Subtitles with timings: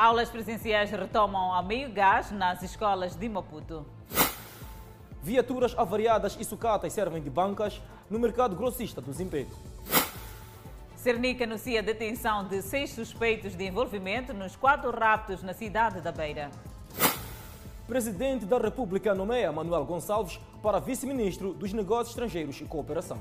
[0.00, 3.84] Aulas presenciais retomam a meio gás nas escolas de Maputo.
[5.22, 9.54] Viaturas avariadas e sucatas servem de bancas no mercado grossista do Zimpeto.
[10.96, 16.10] Cernica anuncia a detenção de seis suspeitos de envolvimento nos quatro raptos na cidade da
[16.10, 16.50] Beira.
[17.86, 23.18] Presidente da República nomeia Manuel Gonçalves para vice-ministro dos Negócios Estrangeiros e Cooperação.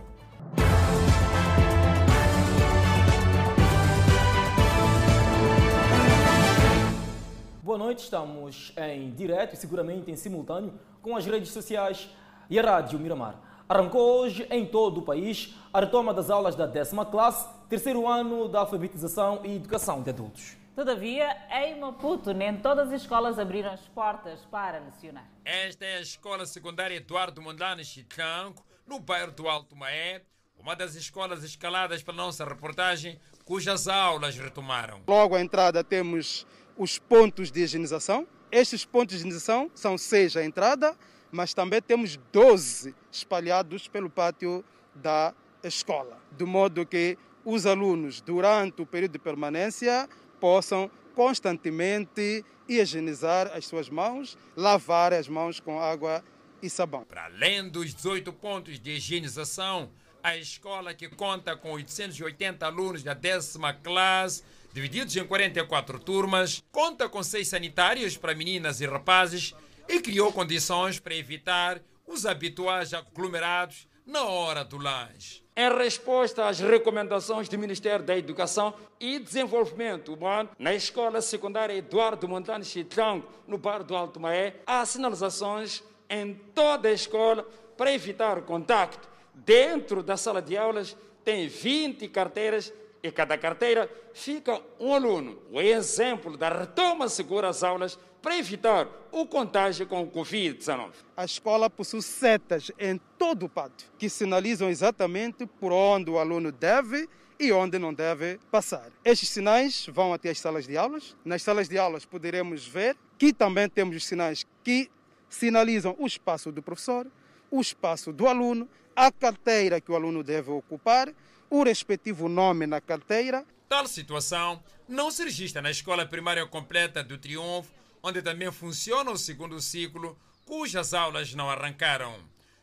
[7.70, 10.74] Boa noite, estamos em direto e seguramente em simultâneo
[11.04, 12.10] com as redes sociais
[12.50, 13.40] e a Rádio Miramar.
[13.70, 18.50] Arrancou hoje em todo o país a retoma das aulas da décima classe, terceiro ano
[18.50, 20.58] da alfabetização e educação de adultos.
[20.76, 25.30] Todavia, em Maputo, nem todas as escolas abriram as portas para lecionar.
[25.46, 30.24] Esta é a Escola Secundária Eduardo Mondlane Chitlanco, no bairro do Alto Maé,
[30.58, 35.02] uma das escolas escaladas pela nossa reportagem, cujas aulas retomaram.
[35.08, 36.48] Logo à entrada temos
[36.80, 38.26] os pontos de higienização.
[38.50, 40.96] Estes pontos de higienização são seis à entrada,
[41.30, 44.64] mas também temos 12 espalhados pelo pátio
[44.96, 50.10] da escola, de modo que os alunos, durante o período de permanência,
[50.40, 56.24] possam constantemente higienizar as suas mãos, lavar as mãos com água
[56.62, 57.04] e sabão.
[57.04, 59.92] Para além dos 18 pontos de higienização,
[60.24, 67.10] a escola, que conta com 880 alunos da décima classe, divididos em 44 turmas, conta
[67.10, 69.54] com seis sanitários para meninas e rapazes
[69.88, 75.44] e criou condições para evitar os habituais aglomerados na hora do lanche.
[75.56, 82.28] Em resposta às recomendações do Ministério da Educação e Desenvolvimento Humano, na Escola Secundária Eduardo
[82.28, 87.48] Montano Chitlango, no Bar do Alto Maé, há sinalizações em toda a escola
[87.78, 89.08] para evitar o contacto.
[89.34, 95.40] Dentro da sala de aulas tem 20 carteiras e cada carteira fica um aluno.
[95.52, 100.92] O exemplo da retoma segura às aulas para evitar o contágio com o Covid-19.
[101.16, 106.52] A escola possui setas em todo o pátio que sinalizam exatamente por onde o aluno
[106.52, 107.08] deve
[107.40, 108.92] e onde não deve passar.
[109.04, 111.16] Estes sinais vão até as salas de aulas.
[111.24, 114.92] Nas salas de aulas poderemos ver que também temos os sinais que
[115.30, 117.08] sinalizam o espaço do professor,
[117.50, 121.14] o espaço do aluno, a carteira que o aluno deve ocupar,
[121.50, 123.46] o respectivo nome na carteira.
[123.68, 127.72] Tal situação não se registra na Escola Primária Completa do Triunfo,
[128.02, 132.16] onde também funciona o segundo ciclo, cujas aulas não arrancaram.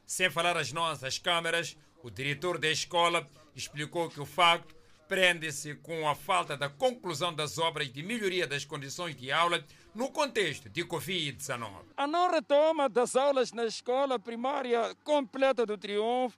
[0.05, 4.75] Sem falar as nossas câmeras, o diretor da escola explicou que o facto
[5.09, 9.65] prende-se com a falta da conclusão das obras de melhoria das condições de aula
[9.95, 11.71] no contexto de Covid-19.
[11.97, 16.37] A não retoma das aulas na escola primária completa do Triunfo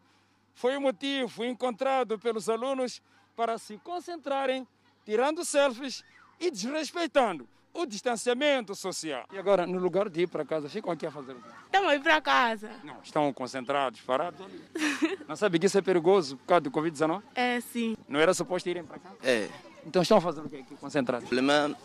[0.59, 3.01] foi o motivo encontrado pelos alunos
[3.37, 4.67] para se concentrarem,
[5.05, 6.03] tirando selfies
[6.41, 9.25] e desrespeitando o distanciamento social.
[9.33, 11.49] E agora, no lugar de ir para casa, ficam aqui a fazer o quê?
[11.67, 12.73] Estamos a ir para casa.
[12.83, 15.19] Não, estão concentrados, parados ali.
[15.29, 17.23] Não sabe que isso é perigoso por causa do Covid-19?
[17.37, 17.97] É, sim.
[18.09, 19.17] Não era suposto irem para casa?
[19.23, 19.49] É.
[19.87, 21.25] Então estão a fazer o quê aqui, concentrados?
[21.27, 21.77] O problema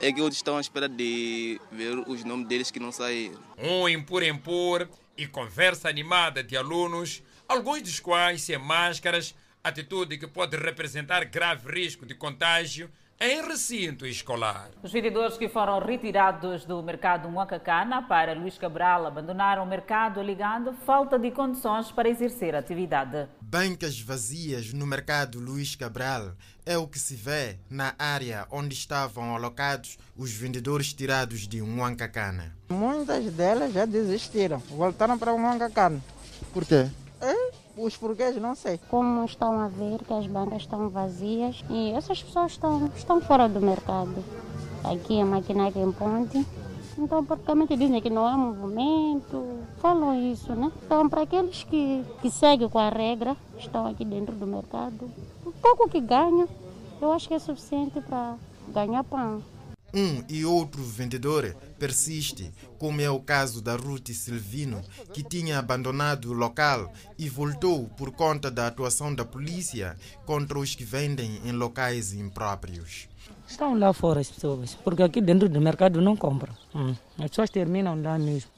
[0.00, 3.40] é que eles estão à espera de ver os nomes deles que não saíram.
[3.56, 4.86] Um empur-empur
[5.16, 7.22] e conversa animada de alunos,
[7.52, 12.90] alguns dos quais sem máscaras, atitude que pode representar grave risco de contágio
[13.20, 14.70] em recinto escolar.
[14.82, 20.72] Os vendedores que foram retirados do mercado Moacacana para Luís Cabral abandonaram o mercado alegando
[20.72, 23.28] falta de condições para exercer a atividade.
[23.40, 26.32] Bancas vazias no mercado Luís Cabral
[26.64, 32.56] é o que se vê na área onde estavam alocados os vendedores tirados de Moacacana.
[32.70, 36.02] Muitas delas já desistiram, voltaram para Moacacana.
[36.52, 36.88] Por quê?
[37.22, 37.52] É?
[37.76, 38.80] Os porquês, não sei.
[38.90, 43.48] Como estão a ver que as bancas estão vazias e essas pessoas estão, estão fora
[43.48, 44.24] do mercado.
[44.82, 46.44] Aqui a maquinária em ponte.
[46.98, 50.70] Então, praticamente dizem que não há movimento, falam isso, né?
[50.84, 55.10] Então, para aqueles que, que seguem com a regra, estão aqui dentro do mercado,
[55.46, 56.46] o pouco que ganham,
[57.00, 58.34] eu acho que é suficiente para
[58.68, 59.42] ganhar pão.
[59.94, 66.30] Um e outro vendedor persiste, como é o caso da Ruth Silvino, que tinha abandonado
[66.30, 71.52] o local e voltou por conta da atuação da polícia contra os que vendem em
[71.52, 73.08] locais impróprios.
[73.46, 76.54] Estão lá fora as pessoas, porque aqui dentro do mercado não compram.
[76.74, 76.94] Hum.
[77.18, 78.50] As pessoas terminam lá mesmo.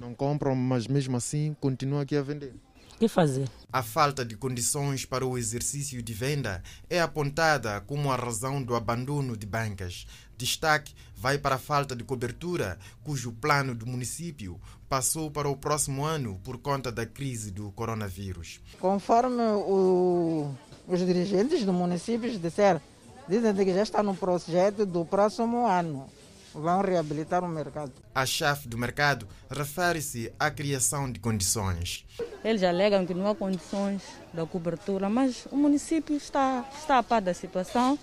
[0.00, 2.52] Não compram, mas mesmo assim continuam aqui a vender.
[2.94, 3.48] O que fazer?
[3.72, 8.74] A falta de condições para o exercício de venda é apontada como a razão do
[8.74, 10.06] abandono de bancas.
[10.38, 16.04] Destaque vai para a falta de cobertura, cujo plano do município passou para o próximo
[16.04, 18.60] ano por conta da crise do coronavírus.
[18.78, 20.54] Conforme o,
[20.86, 22.80] os dirigentes do município disseram,
[23.26, 26.06] Dizem que já está no projeto do próximo ano.
[26.54, 27.92] Vão reabilitar o mercado.
[28.14, 32.06] A chefe do mercado refere-se à criação de condições.
[32.44, 34.02] Eles alegam que não há condições
[34.32, 37.98] da cobertura, mas o município está, está a par da situação.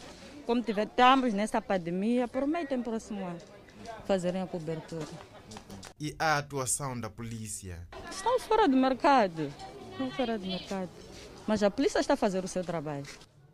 [0.46, 3.40] Como tiver, estamos nessa pandemia, prometem próximo ano
[4.06, 5.08] fazerem a cobertura.
[6.00, 7.88] E a atuação da polícia?
[8.10, 9.54] Estão fora do mercado.
[9.92, 10.90] Estão fora do mercado.
[11.48, 13.06] Mas a polícia está a fazer o seu trabalho.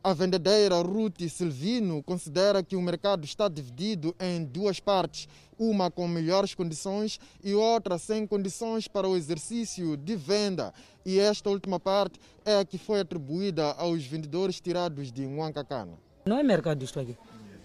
[0.07, 5.27] A vendedeira Ruth Silvino considera que o mercado está dividido em duas partes,
[5.59, 10.74] uma com melhores condições e outra sem condições para o exercício de venda.
[11.06, 16.00] E esta última parte é a que foi atribuída aos vendedores tirados de Huancacana.
[16.25, 17.18] Não é mercado isto aqui.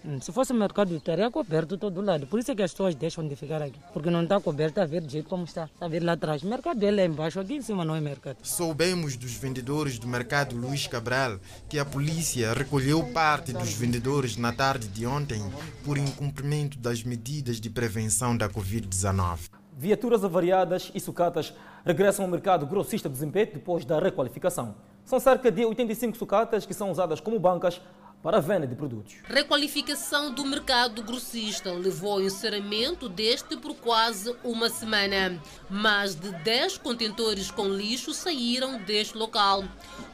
[0.05, 2.27] Hum, Se fosse mercado, estaria coberto todo lado.
[2.27, 3.79] Por isso é que as pessoas deixam de ficar aqui.
[3.93, 5.65] Porque não está coberto a ver do jeito como está.
[5.65, 6.43] Está a ver lá atrás.
[6.43, 8.37] O mercado é lá embaixo, aqui em cima não é mercado.
[8.43, 11.39] Soubemos dos vendedores do mercado Luís Cabral
[11.69, 15.41] que a polícia recolheu parte dos vendedores na tarde de ontem
[15.85, 19.49] por incumprimento das medidas de prevenção da Covid-19.
[19.77, 21.53] Viaturas avariadas e sucatas
[21.85, 24.75] regressam ao mercado grossista de Zimpeto depois da requalificação.
[25.05, 27.81] São cerca de 85 sucatas que são usadas como bancas
[28.23, 29.15] para a venda de produtos.
[29.25, 35.41] Requalificação do mercado grossista levou ao encerramento deste por quase uma semana.
[35.69, 39.65] Mais de 10 contentores com lixo saíram deste local.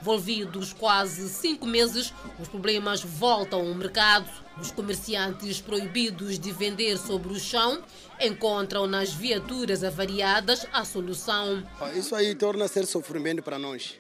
[0.02, 4.28] Volvidos quase cinco meses, os problemas voltam ao mercado.
[4.60, 7.82] Os comerciantes proibidos de vender sobre o chão
[8.20, 11.64] encontram nas viaturas avariadas a solução.
[11.96, 13.96] Isso aí torna ser sofrimento para nós.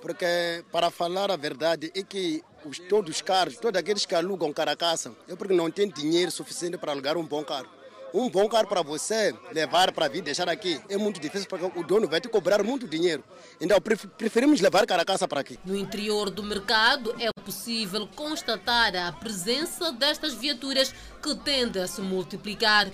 [0.00, 4.52] Porque, para falar a verdade, é que os, todos os carros, todos aqueles que alugam
[4.52, 7.68] carcaça, é porque não tem dinheiro suficiente para alugar um bom carro.
[8.12, 11.84] Um bom carro para você levar para vir deixar aqui é muito difícil porque o
[11.84, 13.22] dono vai te cobrar muito dinheiro.
[13.60, 13.78] Então
[14.18, 15.58] preferimos levar carcaça para aqui.
[15.64, 20.92] No interior do mercado é possível constatar a presença destas viaturas
[21.22, 22.88] que tendem a se multiplicar.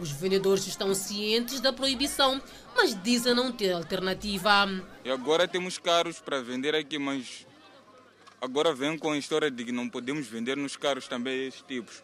[0.00, 2.40] Os vendedores estão cientes da proibição,
[2.76, 4.68] mas dizem não ter alternativa.
[5.04, 7.46] E agora temos carros para vender aqui, mas
[8.40, 12.02] agora vem com a história de que não podemos vender nos carros também esses tipos.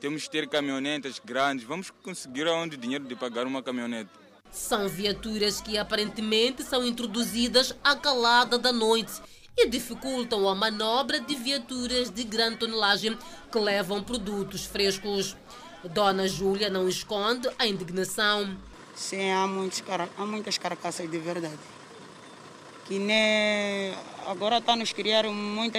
[0.00, 1.64] Temos que ter caminhonetas grandes.
[1.64, 4.10] Vamos conseguir aonde dinheiro de pagar uma caminhonete?
[4.50, 9.12] São viaturas que aparentemente são introduzidas à calada da noite
[9.56, 13.16] e dificultam a manobra de viaturas de grande tonelagem
[13.52, 15.36] que levam produtos frescos.
[15.84, 18.56] Dona Júlia não esconde a indignação.
[18.94, 19.82] Sim, há, muitos,
[20.16, 21.58] há muitas carcaças de verdade.
[22.86, 23.94] Que nem
[24.26, 25.78] agora está nos criar muita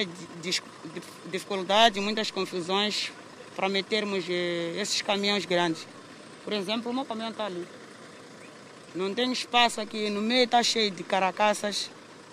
[1.29, 3.11] dificuldade, muitas confusões
[3.55, 5.85] para metermos esses caminhões grandes.
[6.43, 7.67] Por exemplo, o meu caminhão está ali.
[8.95, 11.89] Não tem espaço aqui, no meio está cheio de carcaças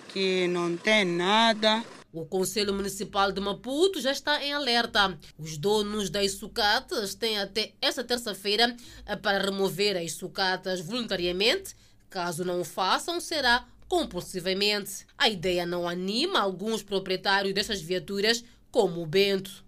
[0.09, 1.83] que não tem nada.
[2.11, 5.17] O Conselho Municipal de Maputo já está em alerta.
[5.37, 8.75] Os donos das sucatas têm até esta terça-feira
[9.21, 11.75] para remover as sucatas voluntariamente.
[12.09, 15.05] Caso não o façam, será compulsivamente.
[15.15, 19.63] A ideia não anima alguns proprietários destas viaturas, como o Bento.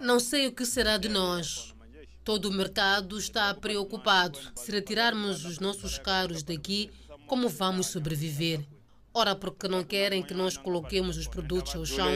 [0.00, 1.74] Não sei o que será de nós.
[2.22, 4.38] Todo o mercado está preocupado.
[4.54, 6.90] Se retirarmos os nossos carros daqui,
[7.26, 8.64] como vamos sobreviver?
[9.16, 12.08] Ora, porque não querem que nós coloquemos os produtos ao chão.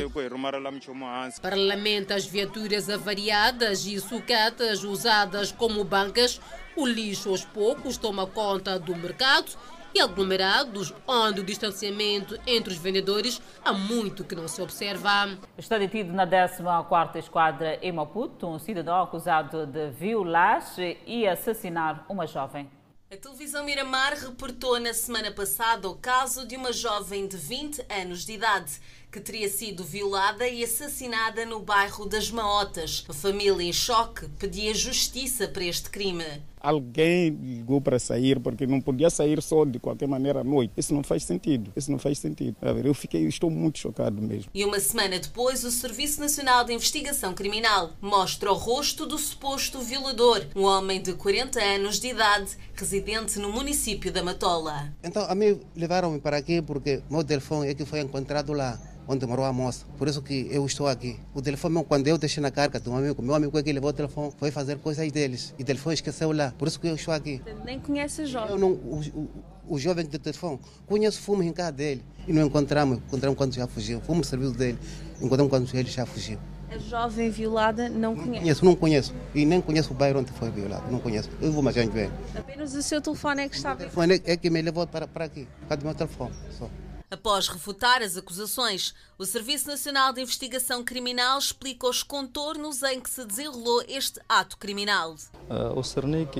[1.41, 6.41] Paralelamente às viaturas avariadas e sucatas usadas como bancas,
[6.77, 9.53] o lixo aos poucos toma conta do mercado
[9.95, 15.39] e aglomerados, onde o distanciamento entre os vendedores há muito que não se observa.
[15.57, 20.65] Está detido na 14ª Esquadra em Maputo um cidadão acusado de violar
[21.07, 22.69] e assassinar uma jovem.
[23.11, 28.27] A televisão Miramar reportou na semana passada o caso de uma jovem de 20 anos
[28.27, 28.79] de idade
[29.11, 33.07] que teria sido violada e assassinada no bairro das Maotas.
[33.09, 36.43] A família em choque pedia justiça para este crime.
[36.61, 40.73] Alguém ligou para sair porque não podia sair só de qualquer maneira à noite.
[40.77, 41.73] Isso não faz sentido.
[41.77, 42.57] Isso não faz sentido.
[42.85, 44.51] Eu fiquei, estou muito chocado mesmo.
[44.55, 49.81] E uma semana depois, o Serviço Nacional de Investigação Criminal mostra o rosto do suposto
[49.81, 54.93] violador, um homem de 40 anos de idade, residente no município da Matola.
[55.03, 59.27] Então, a mim levaram-me para aqui porque meu telefone é que foi encontrado lá onde
[59.27, 59.87] morou a moça.
[59.97, 61.19] Por isso que eu estou aqui.
[61.35, 63.89] O telefone, quando eu deixei na carga do meu amigo, meu amigo é que levou
[63.89, 65.55] o telefone, foi fazer coisas deles.
[65.59, 66.53] E o telefone esqueceu lá.
[66.59, 67.41] Por isso que eu estou aqui.
[67.65, 68.51] Nem conhece o jovem?
[68.51, 69.29] Eu não, o, o,
[69.71, 72.03] o jovem do telefone, conheço, fomos em casa dele.
[72.27, 74.01] E não encontramos, encontramos quando já fugiu.
[74.03, 74.79] Fomos no serviço dele,
[75.23, 76.39] encontramos quando ele já fugiu.
[76.71, 78.41] A jovem violada não conhece?
[78.41, 79.15] Conheço, não conheço.
[79.35, 80.93] E nem conheço o bairro onde foi violado.
[80.93, 81.31] Não conheço.
[81.41, 82.11] Eu vou mais ver.
[82.37, 83.77] Apenas o seu telefone é que estava.
[83.77, 86.35] O telefone é que me levou para, para aqui, causa do meu telefone.
[86.51, 86.69] Só.
[87.11, 93.09] Após refutar as acusações, o Serviço Nacional de Investigação Criminal explica os contornos em que
[93.09, 95.15] se desenrolou este ato criminal.
[95.49, 96.39] Uh, o Cernic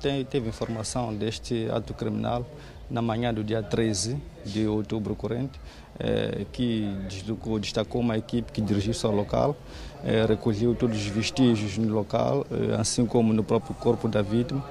[0.00, 2.46] tem, teve informação deste ato criminal
[2.88, 5.60] na manhã do dia 13 de outubro corrente,
[5.96, 6.88] uh, que
[7.60, 9.54] destacou, uma equipe que dirigiu-se ao local,
[10.26, 12.46] recolheu todos os vestígios no local,
[12.78, 14.64] assim como no próprio corpo da vítima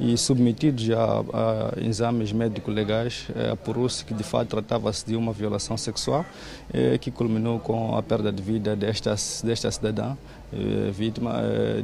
[0.00, 5.76] e submetidos a, a exames médico-legais, é, apurou-se que de fato tratava-se de uma violação
[5.76, 6.24] sexual
[6.72, 10.16] é, que culminou com a perda de vida desta, desta cidadã,
[10.52, 11.34] é, vítima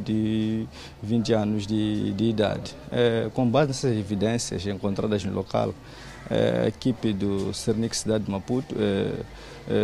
[0.04, 0.66] de
[1.02, 2.74] 20 anos de, de idade.
[3.34, 5.74] Com base nessas evidências encontradas no local,
[6.30, 9.12] a equipe do Cernic Cidade de Maputo eh,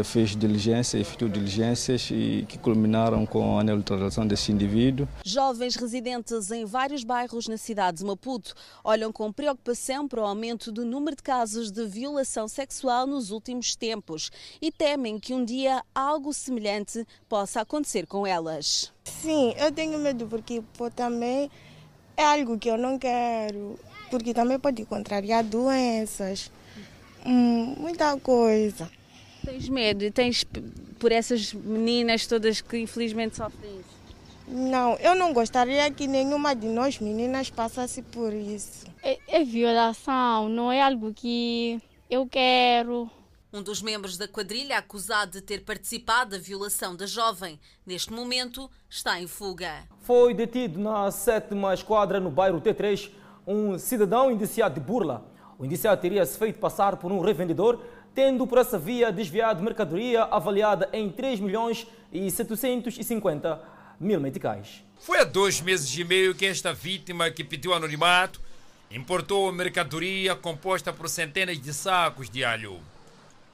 [0.04, 5.08] fez diligência, efetuou diligências e que culminaram com a neutralização desse indivíduo.
[5.24, 10.70] Jovens residentes em vários bairros na cidade de Maputo olham com preocupação para o aumento
[10.70, 15.82] do número de casos de violação sexual nos últimos tempos e temem que um dia
[15.94, 18.92] algo semelhante possa acontecer com elas.
[19.04, 21.50] Sim, eu tenho medo porque pô, também
[22.16, 23.78] é algo que eu não quero,
[24.10, 26.50] porque também pode contrariar doenças,
[27.24, 28.90] hum, muita coisa.
[29.44, 30.44] Tens medo e tens
[30.98, 34.00] por essas meninas todas que infelizmente sofrem isso?
[34.46, 38.86] Não, eu não gostaria que nenhuma de nós meninas passasse por isso.
[39.02, 41.80] É, é violação, não é algo que
[42.10, 43.08] eu quero.
[43.52, 48.68] Um dos membros da quadrilha acusado de ter participado da violação da jovem, neste momento
[48.88, 49.84] está em fuga.
[50.00, 53.10] Foi detido na sétima esquadra no bairro T3
[53.46, 55.24] um cidadão indiciado de burla.
[55.58, 57.80] O indiciado teria se feito passar por um revendedor
[58.14, 63.60] tendo por essa via desviado mercadoria avaliada em 3 milhões e 750
[63.98, 64.82] mil meticais.
[64.98, 68.40] Foi há dois meses e meio que esta vítima, que pediu anonimato,
[68.90, 72.80] importou mercadoria composta por centenas de sacos de alho.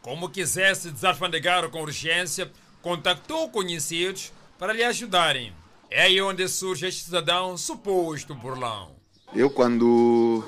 [0.02, 5.52] Como quisesse desalfandegar com urgência, contactou conhecidos para lhe ajudarem.
[5.90, 8.96] É aí onde surge este cidadão suposto burlão.
[9.34, 10.44] Eu, quando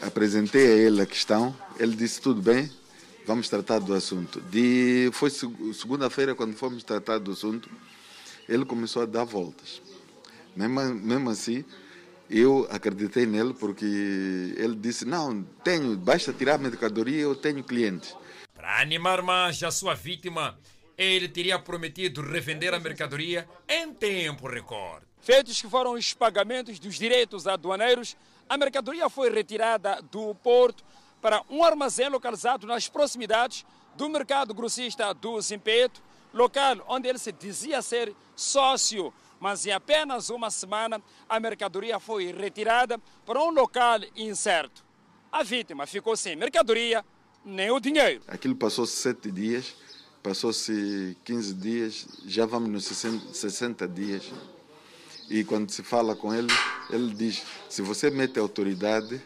[0.00, 2.70] apresentei a ele a questão, ele disse tudo bem,
[3.26, 4.40] vamos tratar do assunto.
[4.40, 7.70] De, foi segunda-feira, quando fomos tratar do assunto,
[8.48, 9.80] ele começou a dar voltas.
[10.54, 11.64] Mesmo, mesmo assim,
[12.28, 13.84] eu acreditei nele porque
[14.56, 18.16] ele disse: Não, tenho, basta tirar a mercadoria, eu tenho clientes.
[18.54, 20.58] Para animar mais a sua vítima,
[20.96, 25.06] ele teria prometido revender a mercadoria em tempo recorde.
[25.20, 28.16] Feitos que foram os pagamentos dos direitos aduaneiros,
[28.48, 30.84] a mercadoria foi retirada do porto
[31.22, 33.64] para um armazém localizado nas proximidades
[33.96, 36.02] do mercado grossista do Zimpeto,
[36.34, 42.32] local onde ele se dizia ser sócio, mas em apenas uma semana a mercadoria foi
[42.32, 44.84] retirada para um local incerto.
[45.30, 47.04] A vítima ficou sem mercadoria
[47.44, 48.22] nem o dinheiro.
[48.26, 49.74] Aquilo passou sete dias,
[50.22, 54.24] passou-se 15 dias, já vamos nos 60 dias.
[55.30, 56.52] E quando se fala com ele,
[56.90, 59.22] ele diz: se você mete autoridade,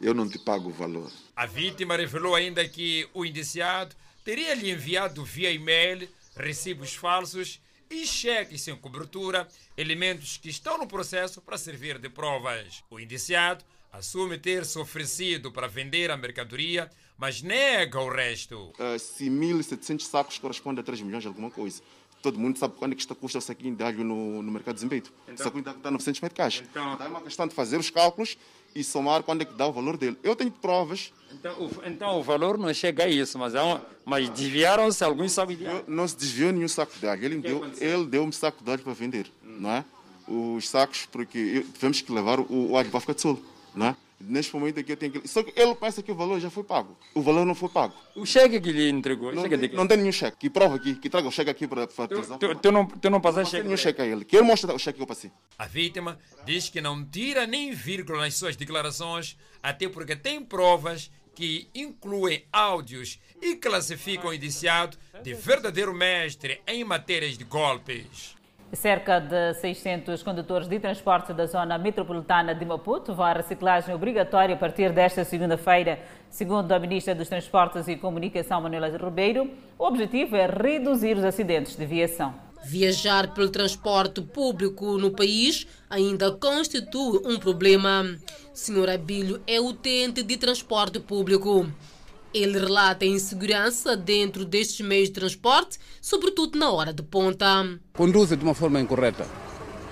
[0.00, 1.10] eu não te pago o valor.
[1.40, 6.06] A vítima revelou ainda que o indiciado teria lhe enviado via e-mail
[6.36, 12.84] recibos falsos e cheques sem cobertura, elementos que estão no processo para servir de provas.
[12.90, 18.74] O indiciado assume ter se oferecido para vender a mercadoria, mas nega o resto.
[18.78, 21.80] Uh, se 1.700 sacos corresponde a 3 milhões de alguma coisa.
[22.20, 24.74] Todo mundo sabe quanto é que está custa o saquinho de alho no, no mercado
[24.74, 25.10] de Zimbeito.
[25.22, 26.62] Então, o saquinho está 900 meticais.
[26.70, 28.36] Então, então é uma questão de fazer os cálculos
[28.74, 30.16] e somar quando é que dá o valor dele.
[30.22, 31.12] Eu tenho provas.
[31.32, 35.32] Então o, então, o valor não chega a isso, mas, é uma, mas desviaram-se alguns
[35.32, 35.84] sacos de alho.
[35.86, 37.24] Não se desviou nenhum saco de alho.
[37.24, 39.58] Ele deu, ele deu um saco de alho para vender, hum.
[39.60, 39.84] não é?
[40.28, 43.42] Os sacos, porque tivemos que levar o, o alho para ficar de solo,
[43.74, 43.96] não é?
[44.20, 45.26] Neste momento aqui eu tenho que.
[45.26, 46.96] Só que ele pensa que o valor já foi pago.
[47.14, 47.94] O valor não foi pago.
[48.14, 49.32] O cheque que lhe entregou?
[49.32, 50.36] Não, tem, não tem nenhum cheque.
[50.36, 53.08] Que prova aqui, que traga o cheque aqui para a tu, tu, tu, não, tu
[53.08, 53.64] não passaste cheque?
[53.64, 54.24] nenhum cheque a ele.
[54.26, 55.32] Que ele mostra o cheque que eu passei.
[55.58, 61.10] A vítima diz que não tira nem vírgula nas suas declarações, até porque tem provas
[61.34, 68.36] que incluem áudios e classificam o indiciado de verdadeiro mestre em matérias de golpes.
[68.72, 74.54] Cerca de 600 condutores de transporte da zona metropolitana de Maputo vão à reciclagem obrigatória
[74.54, 75.98] a partir desta segunda-feira.
[76.30, 81.76] Segundo a Ministra dos Transportes e Comunicação, Manuela Ribeiro, o objetivo é reduzir os acidentes
[81.76, 82.32] de viação.
[82.64, 88.04] Viajar pelo transporte público no país ainda constitui um problema.
[88.54, 91.66] Senhor Abílio é utente de transporte público.
[92.32, 97.46] Ele relata a insegurança dentro destes meios de transporte, sobretudo na hora de ponta.
[97.92, 99.26] Conduzem de uma forma incorreta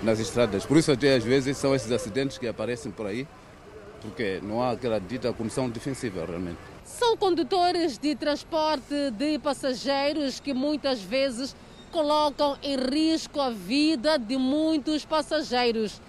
[0.01, 0.65] nas estradas.
[0.65, 3.27] Por isso, até às vezes, são esses acidentes que aparecem por aí,
[4.01, 6.57] porque não há aquela dita condição defensiva realmente.
[6.85, 11.53] São condutores de transporte de passageiros que muitas vezes
[11.91, 16.01] colocam em risco a vida de muitos passageiros.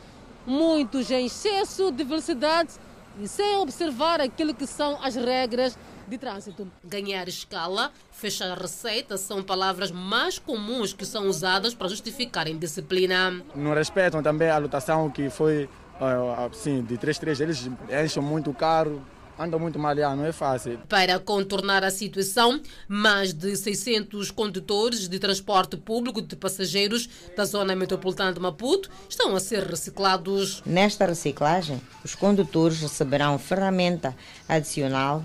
[0.47, 2.71] Muitos em excesso de velocidade
[3.21, 5.77] e sem observar aquilo que são as regras
[6.11, 6.71] de trânsito.
[6.85, 13.43] Ganhar escala, fechar receita são palavras mais comuns que são usadas para justificar a indisciplina.
[13.55, 15.69] Não respeitam também a lotação que foi
[16.51, 17.71] assim, de 3-3, eles
[18.05, 19.05] enchem muito o carro,
[19.39, 20.79] anda muito malhar, não é fácil.
[20.89, 27.77] Para contornar a situação, mais de 600 condutores de transporte público de passageiros da zona
[27.77, 30.63] metropolitana de Maputo estão a ser reciclados.
[30.65, 34.17] Nesta reciclagem, os condutores receberão ferramenta
[34.49, 35.23] adicional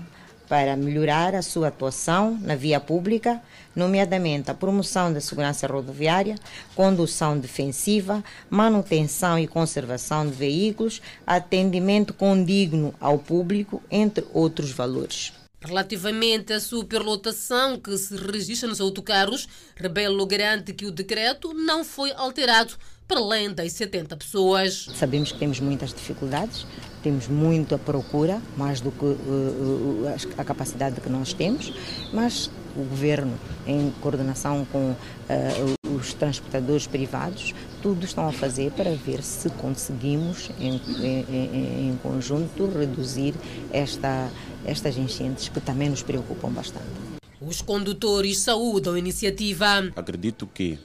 [0.48, 3.40] para melhorar a sua atuação na via pública,
[3.74, 6.36] nomeadamente a promoção da segurança rodoviária,
[6.74, 15.32] condução defensiva, manutenção e conservação de veículos, atendimento condigno ao público, entre outros valores.
[15.60, 22.12] Relativamente à superlotação que se registra nos autocarros, Rebelo garante que o decreto não foi
[22.12, 22.76] alterado
[23.06, 24.88] para além das 70 pessoas.
[24.94, 26.66] Sabemos que temos muitas dificuldades,
[27.02, 31.72] temos muita procura, mais do que uh, a capacidade que nós temos,
[32.12, 38.90] mas o governo, em coordenação com uh, os transportadores privados, tudo estão a fazer para
[38.90, 43.34] ver se conseguimos, em, em, em conjunto, reduzir
[43.72, 44.28] esta,
[44.64, 46.86] estas enchentes que também nos preocupam bastante.
[47.40, 49.92] Os condutores saúdam a iniciativa.
[49.94, 50.78] Acredito que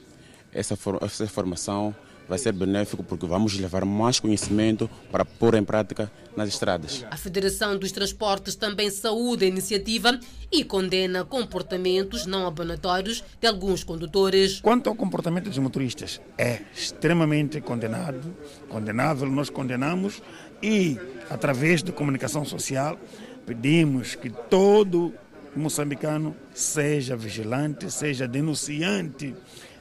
[0.52, 1.94] essa, essa formação
[2.32, 7.04] vai ser benéfico porque vamos levar mais conhecimento para pôr em prática nas estradas.
[7.10, 10.18] A Federação dos Transportes também saúda a iniciativa
[10.50, 14.62] e condena comportamentos não abonatórios de alguns condutores.
[14.62, 18.34] Quanto ao comportamento dos motoristas, é extremamente condenado,
[18.66, 20.22] condenável, nós condenamos
[20.62, 20.98] e,
[21.28, 22.98] através de comunicação social,
[23.44, 25.12] pedimos que todo
[25.54, 29.34] moçambicano seja vigilante, seja denunciante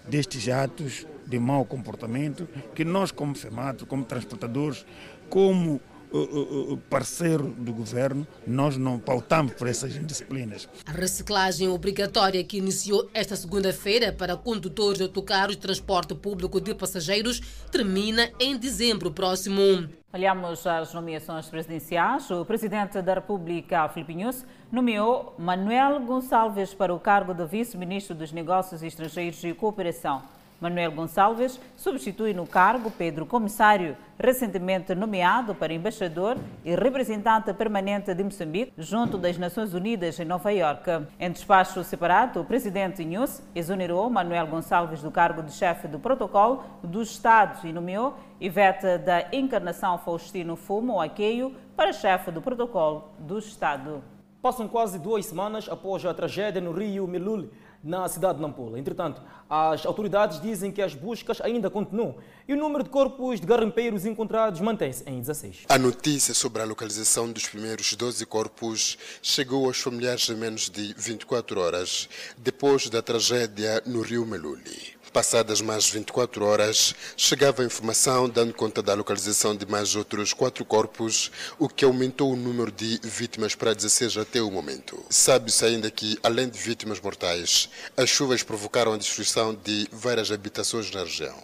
[0.05, 4.85] destes atos de mau comportamento que nós, como FEMATO, como transportadores,
[5.29, 5.79] como
[6.11, 10.67] uh, uh, uh, parceiro do governo, nós não pautamos por essas indisciplinas.
[10.85, 16.75] A reciclagem obrigatória que iniciou esta segunda-feira para condutores de autocarros de transporte público de
[16.75, 17.39] passageiros
[17.71, 19.87] termina em dezembro próximo.
[20.13, 22.29] Olhamos as nomeações presidenciais.
[22.29, 28.33] O presidente da República, Filipe Nunes, nomeou Manuel Gonçalves para o cargo de vice-ministro dos
[28.33, 30.21] Negócios Estrangeiros e Cooperação.
[30.61, 38.23] Manuel Gonçalves substitui no cargo Pedro Comissário, recentemente nomeado para embaixador e representante permanente de
[38.23, 41.07] Moçambique junto das Nações Unidas em Nova Iorque.
[41.19, 46.63] Em despacho separado, o presidente Inhus exonerou Manuel Gonçalves do cargo de chefe do protocolo
[46.83, 53.39] dos Estados e nomeou Ivete da Encarnação Faustino Fumo Aqueio para chefe do protocolo do
[53.39, 54.03] Estado.
[54.43, 57.51] Passam quase duas semanas após a tragédia no rio Milule
[57.83, 58.79] na cidade de Nampula.
[58.79, 59.21] Entretanto,
[59.53, 62.15] as autoridades dizem que as buscas ainda continuam
[62.47, 65.65] e o número de corpos de garimpeiros encontrados mantém-se em 16.
[65.67, 70.95] A notícia sobre a localização dos primeiros 12 corpos chegou aos familiares em menos de
[70.97, 75.01] 24 horas depois da tragédia no rio Meluli.
[75.13, 80.63] Passadas mais 24 horas, chegava a informação dando conta da localização de mais outros quatro
[80.63, 85.03] corpos, o que aumentou o número de vítimas para 16 até o momento.
[85.09, 90.91] Sabe-se ainda que, além de vítimas mortais, as chuvas provocaram a destruição de várias habitações
[90.91, 91.35] na região.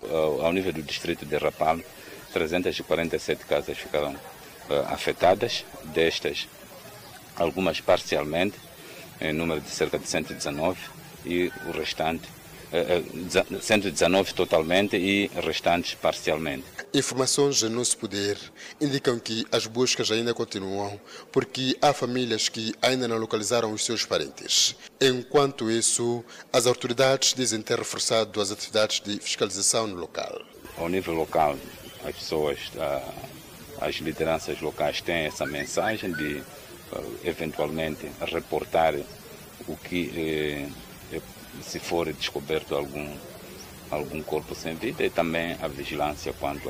[0.42, 1.80] Ao nível do distrito de Rapal,
[2.32, 6.48] 347 casas ficaram uh, afetadas, destas
[7.36, 8.58] algumas parcialmente,
[9.20, 10.78] em número de cerca de 119,
[11.26, 12.28] e o restante
[13.62, 16.66] 119 totalmente e restantes parcialmente.
[16.94, 18.38] Informações em nosso poder
[18.80, 21.00] indicam que as buscas ainda continuam
[21.32, 24.76] porque há famílias que ainda não localizaram os seus parentes.
[25.00, 30.42] Enquanto isso, as autoridades dizem ter reforçado as atividades de fiscalização no local.
[30.78, 31.58] Ao nível local,
[32.06, 32.60] as pessoas,
[33.80, 36.42] as lideranças locais têm essa mensagem de
[37.24, 38.96] eventualmente reportar
[39.68, 40.70] o que eh,
[41.64, 43.16] se for descoberto algum,
[43.90, 46.70] algum corpo sem vida e também a vigilância quanto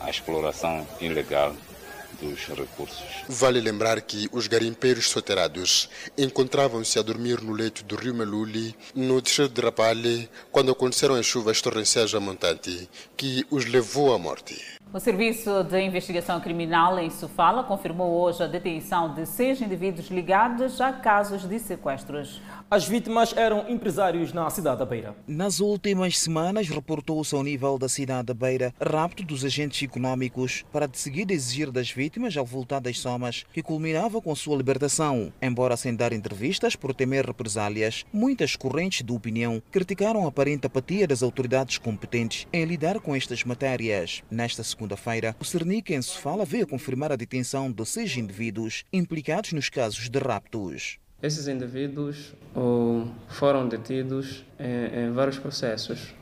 [0.00, 1.54] à exploração ilegal
[2.20, 3.02] dos recursos.
[3.28, 9.20] Vale lembrar que os garimpeiros soterrados encontravam-se a dormir no leito do rio Meluli, no
[9.20, 14.73] distrito de Rapale, quando aconteceram as chuvas torrenciais a montante, que os levou à morte.
[14.94, 20.80] O Serviço de Investigação Criminal em Sofala confirmou hoje a detenção de seis indivíduos ligados
[20.80, 22.40] a casos de sequestros.
[22.70, 25.14] As vítimas eram empresários na cidade da Beira.
[25.28, 30.88] Nas últimas semanas, reportou-se ao nível da cidade da Beira rapto dos agentes econômicos para
[30.88, 35.32] de seguida exigir das vítimas ao voltar das somas que culminava com sua libertação.
[35.40, 41.06] Embora sem dar entrevistas por temer represálias, muitas correntes de opinião criticaram a aparente apatia
[41.06, 44.22] das autoridades competentes em lidar com estas matérias.
[44.30, 49.68] Nesta segunda-feira, o Cernic em Sofala veio confirmar a detenção de seis indivíduos implicados nos
[49.68, 50.98] casos de raptos.
[51.24, 52.34] Esses indivíduos
[53.28, 56.14] foram detidos em, em vários processos.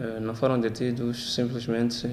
[0.00, 2.08] Eh, não foram detidos simplesmente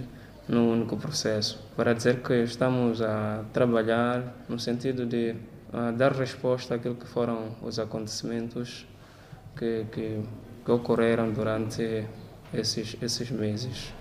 [0.47, 1.63] no único processo.
[1.75, 5.36] Para dizer que estamos a trabalhar no sentido de
[5.95, 8.88] dar resposta àquilo que foram os acontecimentos
[9.56, 10.21] que, que,
[10.65, 12.08] que ocorreram durante
[12.51, 13.93] esses, esses meses.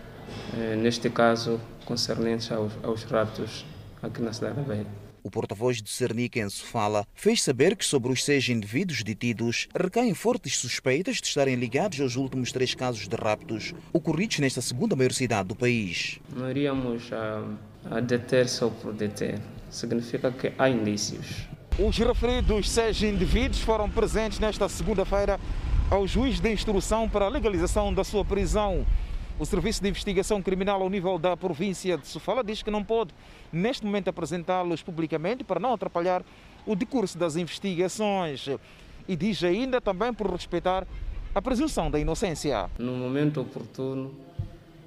[0.56, 3.66] Eh, neste caso, concernentes aos, aos raptos
[4.02, 4.99] aqui na cidade da Beira.
[5.22, 10.14] O porta-voz do Cernic em Sofala fez saber que sobre os seis indivíduos detidos recaem
[10.14, 15.12] fortes suspeitas de estarem ligados aos últimos três casos de raptos ocorridos nesta segunda maior
[15.12, 16.18] cidade do país.
[16.34, 17.44] Não iríamos a,
[17.96, 19.38] a deter só por deter.
[19.70, 21.48] Significa que há indícios.
[21.78, 25.38] Os referidos seis indivíduos foram presentes nesta segunda-feira
[25.90, 28.86] ao juiz de instrução para a legalização da sua prisão.
[29.40, 33.14] O Serviço de Investigação Criminal ao nível da província de Sofala diz que não pode,
[33.50, 36.22] neste momento, apresentá-los publicamente para não atrapalhar
[36.66, 38.48] o decurso das investigações.
[39.08, 40.86] E diz ainda também por respeitar
[41.34, 42.68] a presunção da inocência.
[42.78, 44.14] No momento oportuno,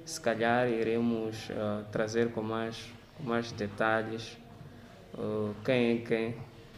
[0.04, 2.76] se calhar iremos uh, trazer com mais,
[3.18, 4.38] com mais detalhes
[5.14, 6.34] uh, quem é quem,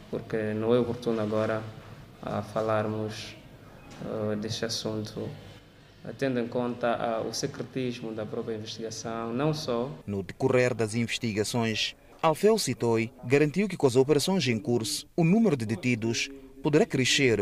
[0.09, 1.61] porque não é oportuno agora
[2.23, 3.35] uh, falarmos
[4.01, 5.29] uh, deste assunto
[6.17, 9.89] tendo em conta uh, o secretismo da própria investigação, não só.
[10.05, 15.55] No decorrer das investigações, Alfeu Citoi garantiu que com as operações em curso, o número
[15.55, 16.29] de detidos
[16.63, 17.39] poderá crescer.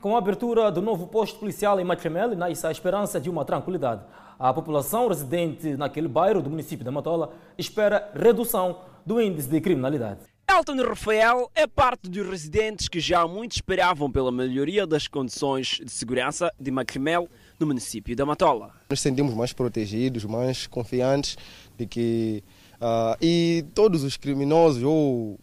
[0.00, 4.02] Com a abertura do novo posto policial em Machamel, nasce a esperança de uma tranquilidade.
[4.38, 10.20] A população residente naquele bairro do município da Matola espera redução do índice de criminalidade.
[10.50, 15.90] Elton Rafael é parte dos residentes que já muito esperavam pela melhoria das condições de
[15.90, 17.28] segurança de Macrimel
[17.60, 18.72] no município da Matola.
[18.88, 21.36] Nos sentimos mais protegidos, mais confiantes
[21.76, 22.42] de que
[22.80, 25.38] uh, e todos os criminosos ou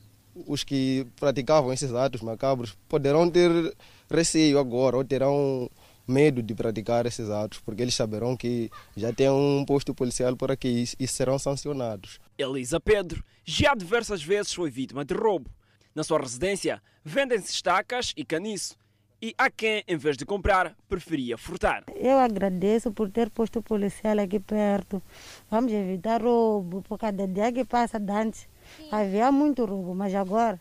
[0.47, 3.75] os que praticavam esses atos macabros poderão ter
[4.10, 5.69] receio agora ou terão
[6.08, 10.49] medo de praticar esses atos, porque eles saberão que já tem um posto policial por
[10.49, 12.19] aqui e serão sancionados.
[12.38, 15.51] Elisa Pedro já diversas vezes foi vítima de roubo.
[15.93, 18.75] Na sua residência, vendem-se estacas e caniço
[19.21, 21.84] e há quem, em vez de comprar, preferia furtar.
[21.95, 25.01] Eu agradeço por ter posto policial aqui perto.
[25.49, 28.47] Vamos evitar roubo, por cada dia que passa antes
[28.91, 30.60] havia muito roubo, mas agora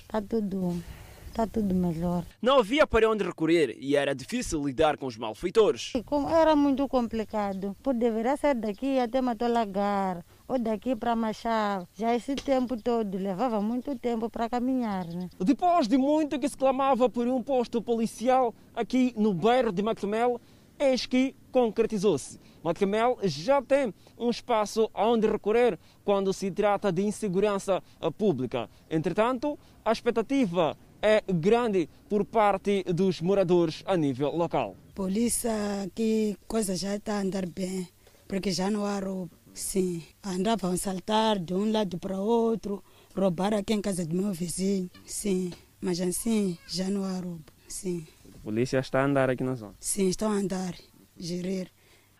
[0.00, 0.82] está tudo,
[1.26, 2.24] está tudo melhor.
[2.40, 5.92] Não havia para onde recorrer e era difícil lidar com os malfeitores.
[6.30, 11.86] Era muito complicado, por deveria ser daqui até Matolagar ou daqui para Machado.
[11.94, 15.06] Já esse tempo todo levava muito tempo para caminhar.
[15.06, 15.28] Né?
[15.38, 20.40] Depois de muito que se clamava por um posto policial aqui no bairro de Macamel,
[20.78, 22.40] eis que concretizou-se.
[22.62, 27.82] Macamel já tem um espaço aonde recorrer quando se trata de insegurança
[28.16, 28.68] pública.
[28.90, 34.76] Entretanto, a expectativa é grande por parte dos moradores a nível local.
[34.94, 35.52] Polícia
[35.94, 37.88] que coisa já está a andar bem,
[38.26, 39.37] porque já não há roubo.
[39.58, 42.82] Sim, andavam a saltar de um lado para outro,
[43.14, 44.88] roubar aqui em casa do meu vizinho.
[45.04, 47.44] Sim, mas assim já não há roubo.
[47.66, 48.06] Sim.
[48.36, 49.74] A polícia está a andar aqui na zona?
[49.80, 50.76] Sim, estão a andar,
[51.18, 51.72] gerir.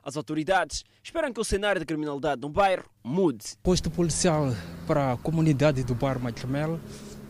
[0.02, 3.44] As autoridades esperam que o cenário de criminalidade no bairro mude.
[3.54, 4.52] O posto policial
[4.84, 6.80] para a comunidade do bairro Matramel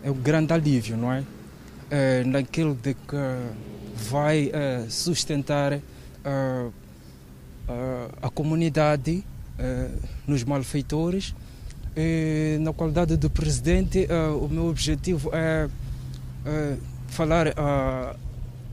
[0.02, 1.22] é um grande alívio, não é?
[1.90, 3.16] é naquilo de que
[3.94, 5.82] vai é, sustentar é,
[8.22, 9.22] a comunidade
[10.26, 11.34] nos malfeitores.
[11.96, 15.68] E, na qualidade de presidente, eh, o meu objetivo é,
[17.08, 18.14] falar à,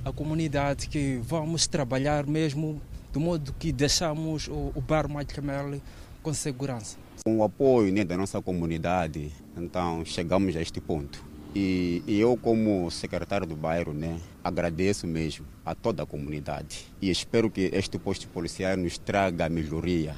[0.05, 2.79] à comunidade que vamos trabalhar mesmo
[3.11, 5.81] do modo que deixamos o, o bar Camel
[6.21, 6.97] com segurança.
[7.23, 11.23] Com o apoio né, da nossa comunidade, então chegamos a este ponto.
[11.55, 16.85] E, e, eu, como secretário do bairro, né, agradeço mesmo a toda a comunidade.
[17.01, 20.15] E espero que este posto policial nos traga melhoria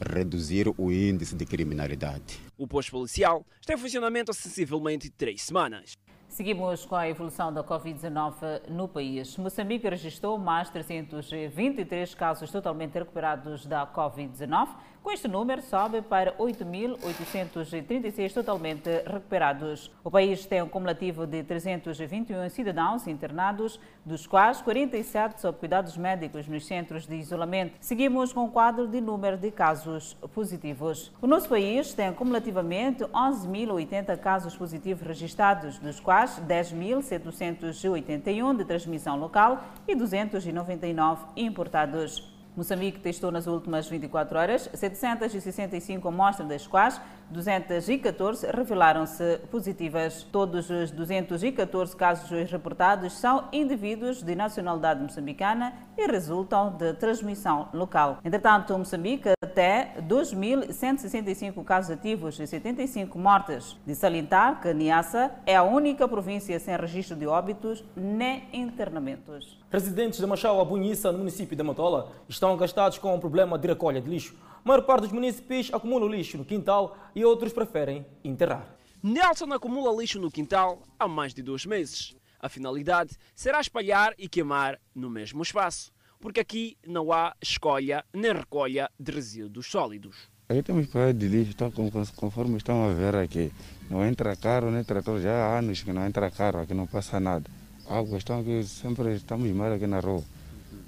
[0.00, 2.40] reduzir o índice de criminalidade.
[2.56, 5.94] O posto policial está em funcionamento há sensivelmente três semanas.
[6.30, 9.36] Seguimos com a evolução da Covid-19 no país.
[9.36, 14.68] Moçambique registrou mais 323 casos totalmente recuperados da Covid-19.
[15.02, 19.90] Com este número, sobe para 8.836 totalmente recuperados.
[20.04, 26.46] O país tem um cumulativo de 321 cidadãos internados, dos quais 47 sob cuidados médicos
[26.46, 27.78] nos centros de isolamento.
[27.80, 31.10] Seguimos com o quadro de número de casos positivos.
[31.22, 39.64] O nosso país tem cumulativamente 11.080 casos positivos registrados, dos quais 10.781 de transmissão local
[39.88, 42.29] e 299 importados.
[42.56, 50.24] Moçambique testou nas últimas 24 horas 765 amostras, das quais 214 revelaram-se positivas.
[50.24, 58.18] Todos os 214 casos reportados são indivíduos de nacionalidade moçambicana e resultam de transmissão local.
[58.24, 63.76] Entretanto, Moçambique até 2.165 casos ativos e 75 mortes.
[63.86, 69.59] De salientar que Niassa é a única província sem registro de óbitos nem internamentos.
[69.70, 74.00] Residentes de Machau, Abunhissa, no município de Matola, estão gastados com um problema de recolha
[74.00, 74.34] de lixo.
[74.64, 78.66] A maior parte dos municípios acumula o lixo no quintal e outros preferem enterrar.
[79.00, 82.16] Nelson acumula lixo no quintal há mais de dois meses.
[82.40, 88.32] A finalidade será espalhar e queimar no mesmo espaço, porque aqui não há escolha nem
[88.32, 90.16] recolha de resíduos sólidos.
[90.48, 91.72] Aqui temos para de lixo, então,
[92.16, 93.52] conforme estão a ver aqui.
[93.88, 97.20] Não entra carro nem trator, já há anos que não entra carro, aqui não passa
[97.20, 97.48] nada.
[97.90, 100.22] A questão é que sempre estamos mal aqui na rua.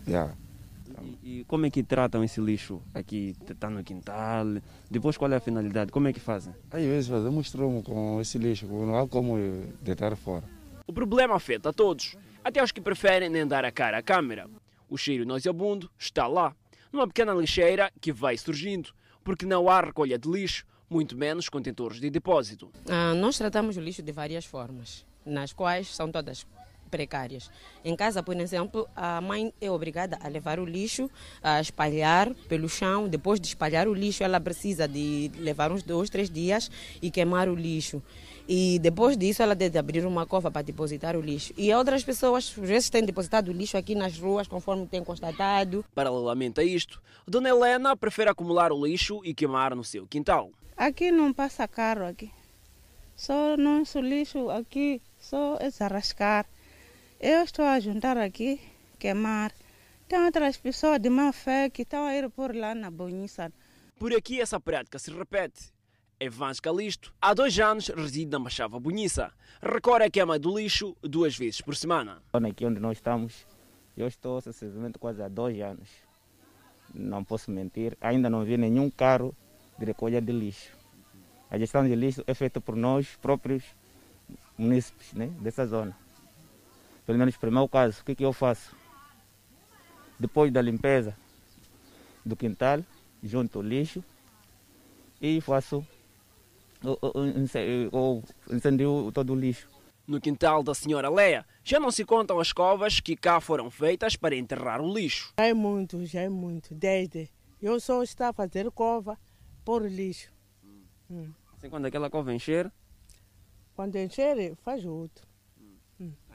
[0.06, 0.32] Yeah.
[1.24, 3.34] E como é que tratam esse lixo aqui?
[3.50, 4.46] Está no quintal?
[4.88, 5.90] Depois qual é a finalidade?
[5.90, 6.54] Como é que fazem?
[6.70, 9.34] Às vezes fazemos tromo com esse lixo, não há como
[9.82, 10.44] deitar fora.
[10.86, 14.48] O problema afeta a todos, até os que preferem nem dar a cara à câmera.
[14.88, 16.54] O cheiro nauseabundo está lá,
[16.92, 18.90] numa pequena lixeira que vai surgindo,
[19.24, 22.70] porque não há recolha de lixo, muito menos contentores de depósito.
[22.88, 26.46] Ah, nós tratamos o lixo de várias formas, nas quais são todas
[26.92, 27.50] precárias.
[27.82, 31.10] Em casa, por exemplo, a mãe é obrigada a levar o lixo,
[31.42, 33.08] a espalhar pelo chão.
[33.08, 37.48] Depois de espalhar o lixo, ela precisa de levar uns dois, três dias e queimar
[37.48, 38.02] o lixo.
[38.46, 41.54] E depois disso, ela deve abrir uma cova para depositar o lixo.
[41.56, 45.84] E outras pessoas, às vezes, têm depositado o lixo aqui nas ruas, conforme tem constatado.
[45.94, 50.50] Paralelamente a isto, Dona Helena prefere acumular o lixo e queimar no seu quintal.
[50.76, 52.30] Aqui não passa carro aqui.
[53.14, 56.44] Só nosso lixo aqui, só é desarrascar.
[57.24, 58.60] Eu estou a juntar aqui,
[58.98, 59.52] queimar.
[60.08, 63.52] Tem outras pessoas de má fé que estão a ir por lá na Bonissa.
[63.96, 65.72] Por aqui essa prática se repete.
[66.18, 69.32] Evans Calisto, há dois anos, reside na Machava Bonissa.
[69.62, 72.20] Recorre a queima do lixo duas vezes por semana.
[72.32, 73.46] Aqui onde nós estamos,
[73.96, 75.88] eu estou sensivelmente quase há dois anos.
[76.92, 79.32] Não posso mentir, ainda não vi nenhum carro
[79.78, 80.76] de recolha de lixo.
[81.48, 83.62] A gestão de lixo é feita por nós próprios
[84.58, 86.01] munícipes né, dessa zona.
[87.04, 88.74] Pelo menos para o meu caso, o que, que eu faço?
[90.18, 91.16] Depois da limpeza
[92.24, 92.80] do quintal,
[93.22, 94.04] junto o lixo
[95.20, 95.86] e faço
[97.92, 99.68] ou incendio todo o lixo.
[100.06, 104.16] No quintal da senhora Leia, já não se contam as covas que cá foram feitas
[104.16, 105.32] para enterrar o lixo.
[105.38, 106.74] Já é muito, já é muito.
[106.74, 109.18] Desde eu só estou a fazer cova
[109.64, 110.32] por lixo.
[111.08, 111.32] Hum.
[111.56, 112.70] Assim, quando aquela cova encher?
[113.74, 115.31] Quando encher, faz outro.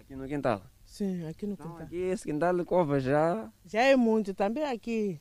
[0.07, 0.61] Aqui no quintal?
[0.85, 1.85] Sim, aqui no então, quintal.
[1.85, 3.51] Aqui esse quintal de cova já.
[3.65, 5.19] Já é muito, também aqui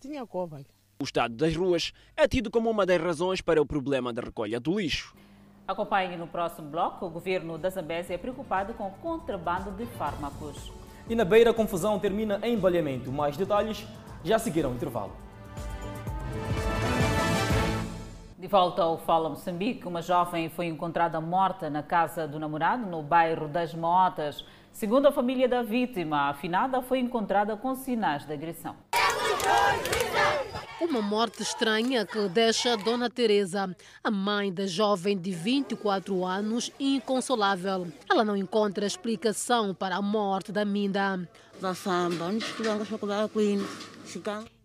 [0.00, 0.64] tinha cova.
[0.98, 4.58] O estado das ruas é tido como uma das razões para o problema da recolha
[4.58, 5.14] do lixo.
[5.68, 7.04] Acompanhe no próximo bloco.
[7.04, 10.72] O governo da Zambésia é preocupado com o contrabando de fármacos.
[11.10, 13.12] E na beira, a confusão termina em embalhamento.
[13.12, 13.86] Mais detalhes
[14.24, 15.14] já seguiram o intervalo.
[18.38, 23.02] De volta ao Fala Moçambique, uma jovem foi encontrada morta na casa do namorado, no
[23.02, 24.44] bairro das Motas.
[24.70, 28.76] Segundo a família da vítima, a afinada foi encontrada com sinais de agressão.
[30.78, 37.86] Uma morte estranha que deixa Dona Teresa, a mãe da jovem de 24 anos, inconsolável.
[38.06, 41.26] Ela não encontra explicação para a morte da Minda.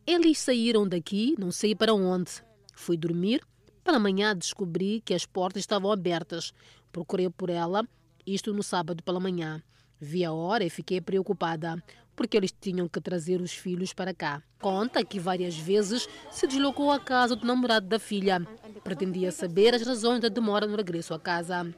[0.05, 2.43] Eles saíram daqui, não sei para onde.
[2.75, 3.41] Fui dormir.
[3.83, 6.53] Para amanhã descobri que as portas estavam abertas.
[6.91, 7.87] Procurei por ela,
[8.25, 9.61] isto no sábado pela manhã.
[9.99, 11.81] Vi a hora e fiquei preocupada,
[12.15, 14.41] porque eles tinham que trazer os filhos para cá.
[14.59, 18.41] Conta que várias vezes se deslocou à casa do namorado da filha.
[18.83, 21.73] Pretendia saber as razões da demora no regresso à casa.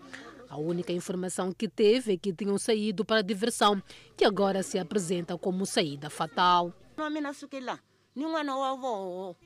[0.50, 3.82] A única informação que teve é que tinham saído para diversão,
[4.16, 6.74] que agora se apresenta como saída fatal.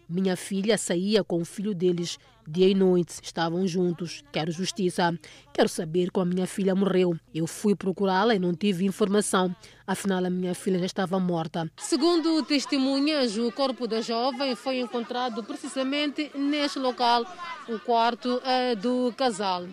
[0.09, 3.15] Minha filha saía com o filho deles dia e noite.
[3.21, 4.23] Estavam juntos.
[4.31, 5.17] Quero justiça.
[5.53, 7.15] Quero saber como a minha filha morreu.
[7.33, 9.55] Eu fui procurá-la e não tive informação.
[9.85, 11.71] Afinal, a minha filha já estava morta.
[11.77, 17.25] Segundo testemunhas, o corpo da jovem foi encontrado precisamente neste local,
[17.69, 19.65] o quarto é do casal.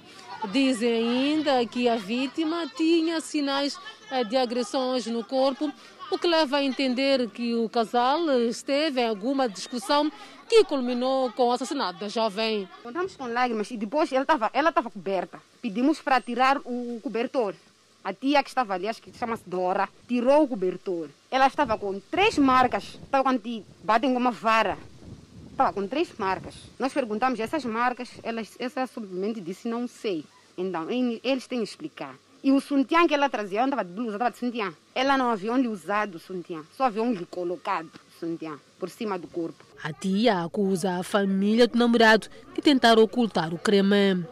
[0.52, 3.78] Dizem ainda que a vítima tinha sinais
[4.10, 5.72] eh, de agressões no corpo,
[6.10, 10.10] o que leva a entender que o casal esteve em alguma discussão
[10.48, 12.68] que culminou com o assassinato da jovem.
[12.82, 15.40] Contamos com lágrimas e depois ela estava ela coberta.
[15.60, 17.54] Pedimos para tirar o cobertor.
[18.04, 21.08] A tia que estava ali, acho que chama-se Dora, tirou o cobertor.
[21.30, 24.76] Ela estava com três marcas, estava quando te batem com uma vara.
[25.50, 26.54] Estava com três marcas.
[26.78, 30.24] Nós perguntamos essas marcas, ela, essa simplesmente disse não sei.
[30.56, 32.14] Então, eles têm que explicar.
[32.44, 34.70] E o sutiã que ela trazia, ela estava de blusa, estava de sutiã.
[34.94, 39.18] Ela não havia onde usado o sutiã, só havia onde colocado o sutiã, por cima
[39.18, 39.64] do corpo.
[39.82, 44.26] A tia acusa a família do namorado de tentar ocultar o crime.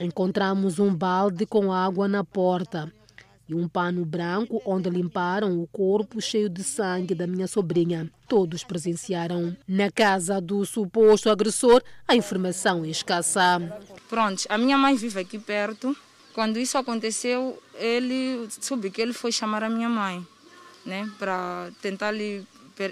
[0.00, 2.92] Encontramos um balde com água na porta
[3.50, 8.08] e um pano branco onde limparam o corpo cheio de sangue da minha sobrinha.
[8.28, 9.56] Todos presenciaram.
[9.66, 13.60] Na casa do suposto agressor, a informação é escassa.
[14.08, 15.96] Pronto, a minha mãe vive aqui perto.
[16.32, 20.24] Quando isso aconteceu, ele soube que ele foi chamar a minha mãe,
[20.86, 22.46] né, para tentar lhe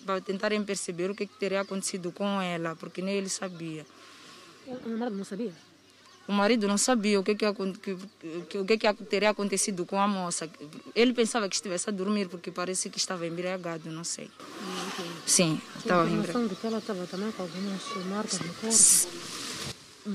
[0.05, 3.87] para tentarem perceber o que, que teria acontecido com ela, porque nem ele sabia.
[4.67, 5.53] O namorado não sabia?
[6.29, 10.07] O marido não sabia o que, que, que, o que, que teria acontecido com a
[10.07, 10.47] moça.
[10.95, 14.31] Ele pensava que estivesse a dormir, porque parece que estava embriagado, não sei.
[15.25, 16.49] Sim, estava embriagado.
[16.49, 19.48] de que ela estava também com algumas marcas no corpo?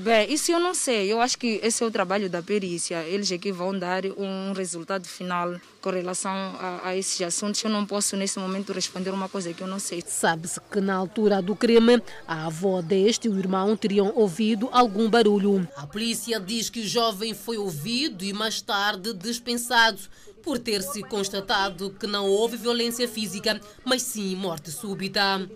[0.02, 1.12] Bem, isso eu não sei.
[1.12, 3.04] Eu acho que esse é o trabalho da perícia.
[3.04, 7.62] Eles é que vão dar um resultado final com relação a, a esses assuntos.
[7.62, 10.02] Eu não posso, nesse momento, responder uma coisa que eu não sei.
[10.04, 15.08] Sabe-se que na altura do crime, a avó deste e o irmão teriam ouvido algum
[15.08, 15.66] barulho.
[15.76, 20.00] A polícia diz que o jovem foi ouvido e mais tarde dispensado
[20.42, 25.48] por ter se constatado que não houve violência física, mas sim morte súbita.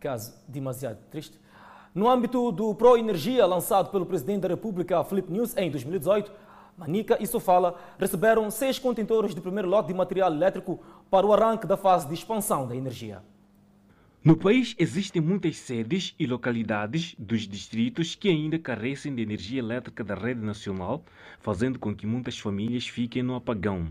[0.00, 1.43] Caso demasiado triste.
[1.94, 6.32] No âmbito do Pro Energia, lançado pelo Presidente da República, Felipe News, em 2018,
[6.76, 11.68] Manica e Sofala receberam seis contentores de primeiro lote de material elétrico para o arranque
[11.68, 13.22] da fase de expansão da energia.
[14.24, 20.02] No país existem muitas sedes e localidades dos distritos que ainda carecem de energia elétrica
[20.02, 21.04] da rede nacional,
[21.38, 23.86] fazendo com que muitas famílias fiquem no apagão.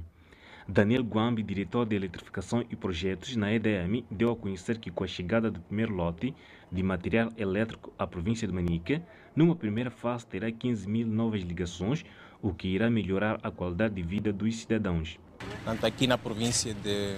[0.67, 5.07] Daniel Guambi, diretor de eletrificação e projetos na EDM, deu a conhecer que com a
[5.07, 6.33] chegada do primeiro lote
[6.71, 9.03] de material elétrico à província de Manica,
[9.35, 12.05] numa primeira fase terá 15 mil novas ligações,
[12.41, 15.19] o que irá melhorar a qualidade de vida dos cidadãos.
[15.65, 17.17] Tanto aqui na província de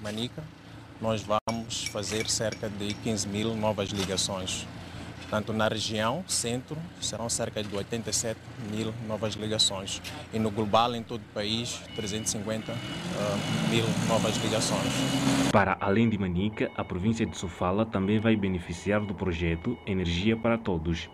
[0.00, 0.42] Manica,
[1.00, 4.66] nós vamos fazer cerca de 15 mil novas ligações
[5.34, 8.38] Portanto, na região centro serão cerca de 87
[8.70, 10.00] mil novas ligações
[10.32, 14.92] e no global, em todo o país, 350 uh, ah, mil novas ligações.
[15.50, 20.56] Para além de Manica, a província de Sofala também vai beneficiar do projeto Energia para
[20.56, 21.10] Todos.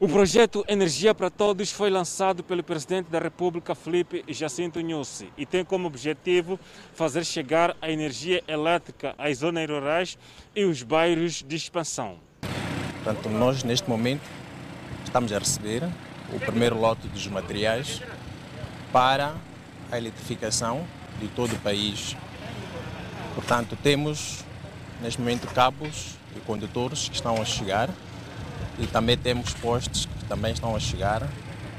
[0.00, 5.46] O projeto Energia para Todos foi lançado pelo presidente da República, Felipe Jacinto Nussi, e
[5.46, 6.58] tem como objetivo
[6.92, 10.18] fazer chegar a energia elétrica às zonas rurais
[10.56, 12.29] e os bairros de expansão.
[13.02, 14.28] Portanto, nós neste momento
[15.04, 15.82] estamos a receber
[16.34, 18.02] o primeiro lote dos materiais
[18.92, 19.34] para
[19.90, 20.84] a eletrificação
[21.18, 22.14] de todo o país.
[23.34, 24.44] Portanto, temos
[25.00, 27.88] neste momento cabos e condutores que estão a chegar
[28.78, 31.26] e também temos postes que também estão a chegar.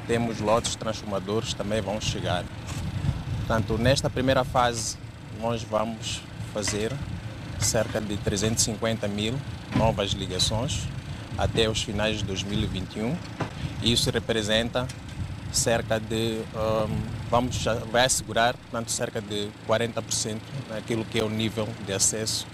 [0.07, 2.43] Temos lotes transformadores que também vão chegar.
[3.37, 4.97] Portanto, nesta primeira fase,
[5.39, 6.19] nós vamos
[6.51, 6.91] fazer
[7.59, 9.35] cerca de 350 mil
[9.75, 10.87] novas ligações
[11.37, 13.15] até os finais de 2021.
[13.83, 14.87] Isso representa
[15.51, 16.97] cerca de, um,
[17.29, 20.37] vamos, vai assegurar, portanto, cerca de 40%
[20.69, 22.47] daquilo que é o nível de acesso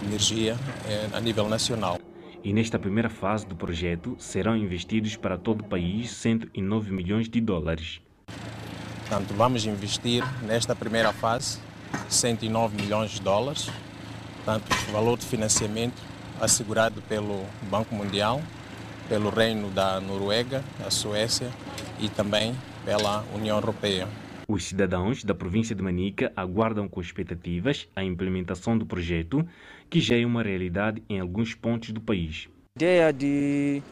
[0.00, 1.98] de energia eh, a nível nacional.
[2.42, 7.40] E nesta primeira fase do projeto serão investidos para todo o país 109 milhões de
[7.40, 8.00] dólares.
[9.00, 11.58] Portanto, vamos investir nesta primeira fase
[12.08, 13.70] 109 milhões de dólares.
[14.36, 16.00] Portanto, o valor de financiamento
[16.40, 18.42] assegurado pelo Banco Mundial,
[19.08, 21.50] pelo Reino da Noruega, a Suécia
[21.98, 24.08] e também pela União Europeia.
[24.48, 29.46] Os cidadãos da província de Manica aguardam com expectativas a implementação do projeto,
[29.90, 32.48] que já é uma realidade em alguns pontos do país.
[32.76, 33.82] A ideia de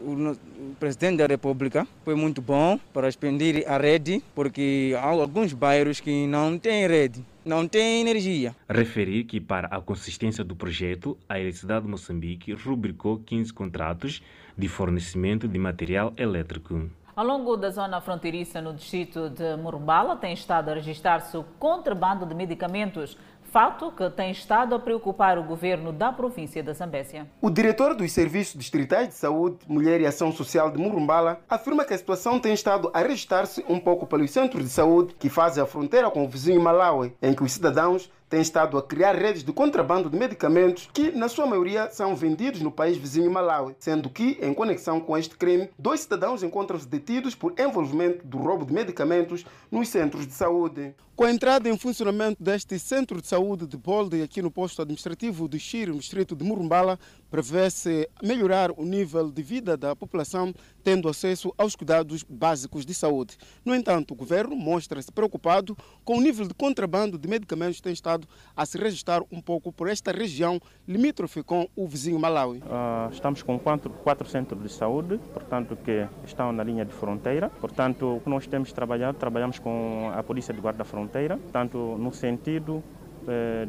[0.00, 0.36] o
[0.78, 6.26] presidente da República foi muito bom para expandir a rede, porque há alguns bairros que
[6.26, 7.24] não têm rede.
[7.44, 8.54] Não tem energia.
[8.68, 14.22] Referir que, para a consistência do projeto, a Eletricidade de Moçambique rubricou 15 contratos
[14.56, 16.88] de fornecimento de material elétrico.
[17.14, 22.26] Ao longo da zona fronteiriça no distrito de Murumbala, tem estado a registrar-se o contrabando
[22.26, 23.16] de medicamentos
[23.54, 27.24] fato que tem estado a preocupar o governo da província da Zambésia.
[27.40, 31.94] O diretor dos Serviços Distritais de Saúde, Mulher e Ação Social de Murumbala afirma que
[31.94, 35.66] a situação tem estado a registrar-se um pouco pelos centros de saúde que fazem a
[35.66, 39.52] fronteira com o vizinho Malawi, em que os cidadãos tem estado a criar redes de
[39.52, 44.36] contrabando de medicamentos que, na sua maioria, são vendidos no país vizinho Malawi, sendo que,
[44.42, 49.46] em conexão com este crime, dois cidadãos encontram-se detidos por envolvimento do roubo de medicamentos
[49.70, 50.96] nos centros de saúde.
[51.14, 55.48] Com a entrada em funcionamento deste centro de saúde de Bolde, aqui no posto administrativo
[55.48, 56.98] de Xiro, no distrito de Murumbala,
[57.34, 60.54] prevê-se melhorar o nível de vida da população,
[60.84, 63.36] tendo acesso aos cuidados básicos de saúde.
[63.64, 67.92] No entanto, o governo mostra-se preocupado com o nível de contrabando de medicamentos que tem
[67.92, 72.58] estado a se registrar um pouco por esta região limítrofe com o vizinho Malawi.
[72.58, 77.50] Uh, estamos com quatro, quatro centros de saúde, portanto, que estão na linha de fronteira.
[77.50, 81.78] Portanto, o que nós temos trabalhado, trabalhamos com a Polícia de Guarda Fronteira fronteira, tanto
[81.98, 82.82] no sentido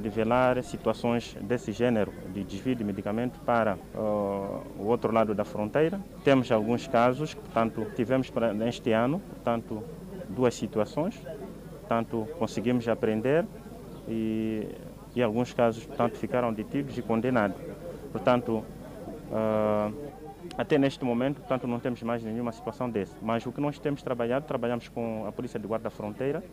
[0.01, 5.45] de velar situações desse gênero de desvio de medicamento para uh, o outro lado da
[5.45, 5.99] fronteira.
[6.23, 9.83] Temos alguns casos, portanto, tivemos neste ano, portanto,
[10.29, 11.15] duas situações,
[11.79, 13.45] portanto, conseguimos aprender
[14.07, 14.67] e,
[15.15, 17.57] e alguns casos, portanto, ficaram detidos e condenados.
[18.11, 18.63] Portanto,
[19.31, 19.93] uh,
[20.57, 23.15] até neste momento, portanto, não temos mais nenhuma situação desse.
[23.21, 26.43] Mas o que nós temos trabalhado, trabalhamos com a Polícia de Guarda Fronteira,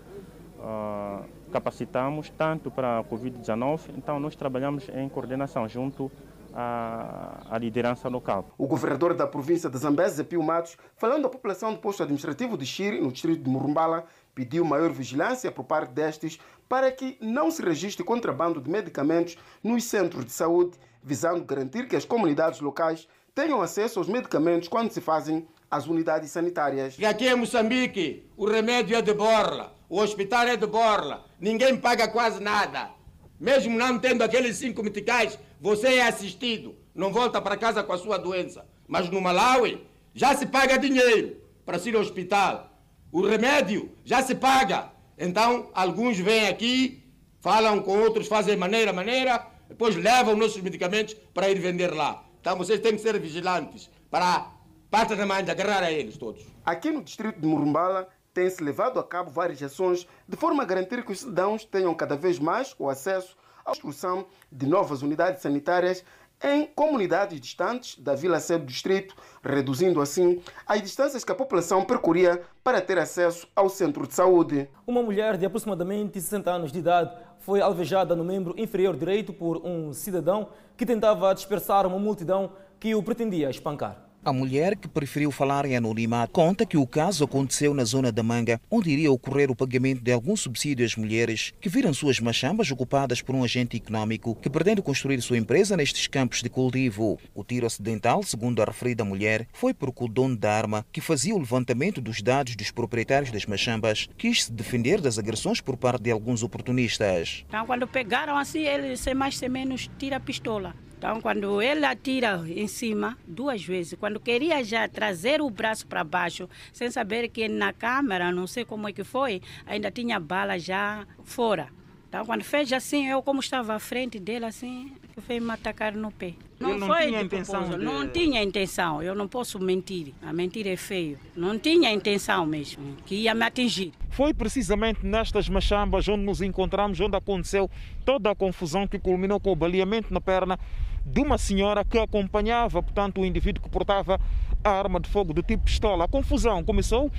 [0.58, 6.10] uh, capacitamos tanto para a Covid-19, então nós trabalhamos em coordenação junto
[6.54, 8.50] à, à, liderança local.
[8.58, 12.66] O governador da província de Zambésia, Pio Matos, falando à população do posto administrativo de
[12.66, 17.62] Xiri, no distrito de Murumbala, pediu maior vigilância por parte destes para que não se
[17.62, 23.60] registre contrabando de medicamentos nos centros de saúde, visando garantir que as comunidades locais tenham
[23.60, 26.98] acesso aos medicamentos quando se fazem as unidades sanitárias.
[26.98, 31.76] E aqui em Moçambique, o remédio é de borla o hospital é de borla, ninguém
[31.76, 32.90] paga quase nada.
[33.38, 37.98] Mesmo não tendo aqueles cinco meticais, você é assistido, não volta para casa com a
[37.98, 38.64] sua doença.
[38.88, 41.36] Mas no Malawi, já se paga dinheiro
[41.66, 42.70] para ir ao hospital.
[43.12, 44.90] O remédio já se paga.
[45.18, 47.04] Então, alguns vêm aqui,
[47.42, 52.24] falam com outros, fazem maneira, maneira, depois levam nossos medicamentos para ir vender lá.
[52.40, 54.52] Então, vocês têm que ser vigilantes para
[54.90, 56.46] parte da mãe agarrar a eles todos.
[56.64, 61.04] Aqui no distrito de Murumbala, tem-se levado a cabo várias ações de forma a garantir
[61.04, 66.04] que os cidadãos tenham cada vez mais o acesso à construção de novas unidades sanitárias
[66.44, 69.14] em comunidades distantes da vila sede do distrito,
[69.44, 74.68] reduzindo assim as distâncias que a população percorria para ter acesso ao centro de saúde.
[74.86, 79.64] Uma mulher de aproximadamente 60 anos de idade foi alvejada no membro inferior direito por
[79.64, 84.11] um cidadão que tentava dispersar uma multidão que o pretendia espancar.
[84.24, 88.22] A mulher, que preferiu falar em anonimato, conta que o caso aconteceu na zona da
[88.22, 92.70] Manga, onde iria ocorrer o pagamento de algum subsídio às mulheres que viram suas machambas
[92.70, 97.18] ocupadas por um agente econômico que pretende construir sua empresa nestes campos de cultivo.
[97.34, 101.34] O tiro acidental, segundo a referida mulher, foi porque o dono da arma, que fazia
[101.34, 106.04] o levantamento dos dados dos proprietários das machambas, quis se defender das agressões por parte
[106.04, 107.44] de alguns oportunistas.
[107.48, 110.76] Então, quando pegaram assim, ele sem mais sem menos tira a pistola.
[111.02, 116.04] Então, quando ele atira em cima, duas vezes, quando queria já trazer o braço para
[116.04, 120.60] baixo, sem saber que na câmera, não sei como é que foi, ainda tinha bala
[120.60, 121.70] já fora.
[122.12, 124.92] Então, quando fez assim, eu como estava à frente dele, assim,
[125.26, 126.34] veio me atacar no pé.
[126.60, 127.76] Não, não foi tinha intenção de...
[127.78, 130.12] Não tinha intenção, eu não posso mentir.
[130.20, 131.18] A mentira é feio.
[131.34, 133.92] Não tinha intenção mesmo, que ia me atingir.
[134.10, 137.70] Foi precisamente nestas machambas onde nos encontramos, onde aconteceu
[138.04, 140.58] toda a confusão que culminou com o baleamento na perna
[141.06, 144.20] de uma senhora que acompanhava, portanto, o indivíduo que portava
[144.62, 146.04] a arma de fogo do tipo pistola.
[146.04, 147.10] A confusão começou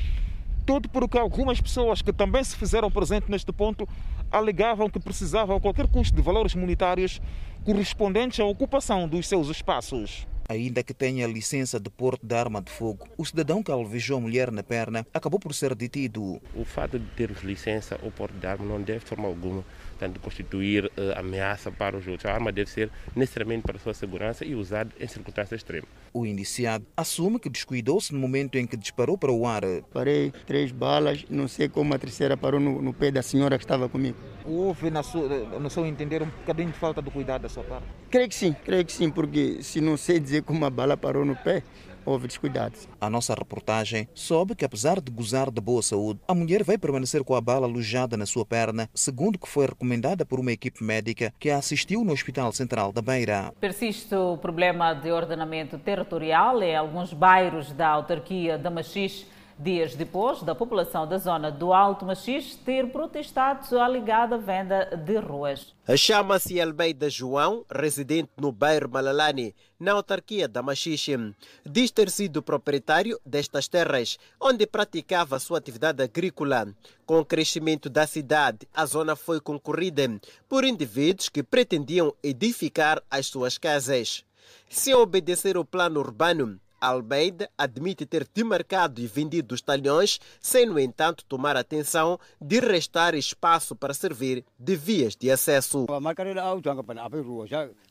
[0.66, 3.88] tudo porque algumas pessoas que também se fizeram presente neste ponto
[4.32, 7.22] alegavam que precisavam a qualquer custo de valores monetários
[7.64, 10.28] correspondentes à ocupação dos seus espaços.
[10.50, 14.22] Ainda que tenha licença de porte de arma de fogo, o cidadão que alvejou a
[14.22, 16.42] mulher na perna acabou por ser detido.
[16.54, 19.64] O fato de ter licença ou porte de arma não deve, de forma alguma,
[20.04, 22.26] portanto, constituir uh, ameaça para os outros.
[22.30, 25.90] A arma deve ser necessariamente para a sua segurança e usada em circunstâncias extremas.
[26.14, 29.64] O indiciado assume que descuidou-se no momento em que disparou para o ar.
[29.94, 33.64] Parei três balas, não sei como a terceira parou no, no pé da senhora que
[33.64, 34.18] estava comigo.
[34.46, 35.28] Houve, na sua,
[35.60, 37.86] no seu entender, um bocadinho de falta de cuidado da sua parte?
[38.10, 41.24] Creio que sim, creio que sim, porque se não sei dizer como a bala parou
[41.24, 41.64] no pé,
[42.06, 42.88] houve descuidados.
[43.00, 47.24] A nossa reportagem soube que, apesar de gozar de boa saúde, a mulher vai permanecer
[47.24, 51.34] com a bala alojada na sua perna, segundo que foi recomendada por uma equipe médica
[51.40, 53.54] que a assistiu no Hospital Central da Beira.
[53.60, 59.26] Persiste o problema de ordenamento territorial em alguns bairros da autarquia da Machixe
[59.58, 65.18] dias depois da população da zona do Alto Machis ter protestado a alegada venda de
[65.18, 65.74] ruas.
[65.96, 71.34] Chama-se Almeida João, residente no bairro Malalani, na autarquia da Machixe.
[71.66, 76.68] Diz ter sido proprietário destas terras, onde praticava sua atividade agrícola.
[77.06, 83.28] Com o crescimento da cidade, a zona foi concorrida por indivíduos que pretendiam edificar as
[83.28, 84.24] suas casas.
[84.70, 90.80] Se obedecer o plano urbano, Almeida admite ter demarcado e vendido os talhões, sem, no
[90.80, 95.86] entanto, tomar atenção de restar espaço para servir de vias de acesso.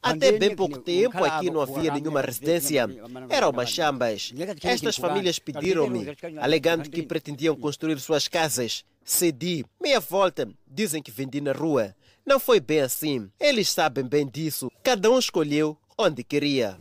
[0.02, 2.88] Até bem pouco tempo aqui não havia nenhuma residência,
[3.28, 4.32] eram umas chambas.
[4.62, 6.06] Estas famílias pediram-me,
[6.40, 8.84] alegando que pretendiam construir suas casas.
[9.04, 11.94] Cedi, meia volta, dizem que vendi na rua.
[12.24, 13.28] Não foi bem assim.
[13.40, 14.70] Eles sabem bem disso.
[14.82, 16.76] Cada um escolheu onde queria.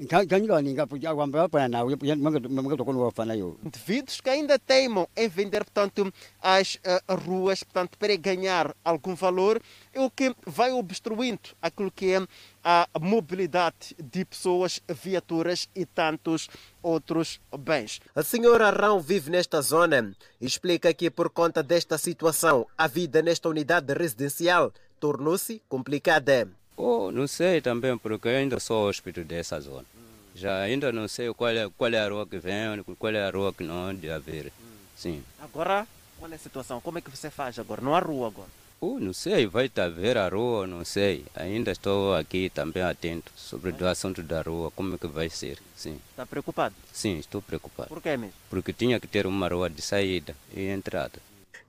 [3.64, 9.62] Indivíduos que ainda teimam em vender, portanto, as uh, ruas, portanto, para ganhar algum valor,
[9.96, 12.28] o que vai obstruindo aquilo que é
[12.64, 16.48] a mobilidade de pessoas, viaturas e tantos
[16.82, 18.00] outros bens.
[18.16, 23.22] A senhora Rão vive nesta zona e explica que por conta desta situação, a vida
[23.22, 26.48] nesta unidade residencial tornou-se complicada.
[26.84, 29.86] Oh, não sei também, porque eu ainda sou hóspede dessa zona.
[30.34, 33.30] Já ainda não sei qual é, qual é a rua que vem, qual é a
[33.30, 34.52] rua que não de haver.
[34.98, 35.24] Sim.
[35.40, 35.86] Agora,
[36.18, 36.82] qual é a situação?
[36.82, 37.84] Como é que você faz agora?
[37.84, 38.50] Não há rua agora?
[38.80, 41.24] Oh, não sei, vai estar ver a rua, não sei.
[41.36, 45.60] Ainda estou aqui também atento sobre o assunto da rua, como é que vai ser.
[45.76, 46.00] Sim.
[46.10, 46.74] Está preocupado?
[46.92, 47.90] Sim, estou preocupado.
[47.90, 48.34] Por que mesmo?
[48.50, 51.20] Porque tinha que ter uma rua de saída e entrada.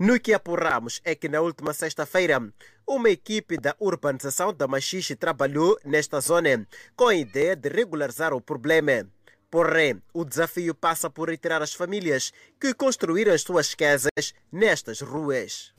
[0.04, 2.42] No que apuramos é que na última sexta-feira,
[2.84, 8.40] uma equipe da urbanização da Machixe trabalhou nesta zona com a ideia de regularizar o
[8.40, 9.06] problema.
[9.52, 15.74] Porém, o desafio passa por retirar as famílias que construíram as suas casas nestas ruas.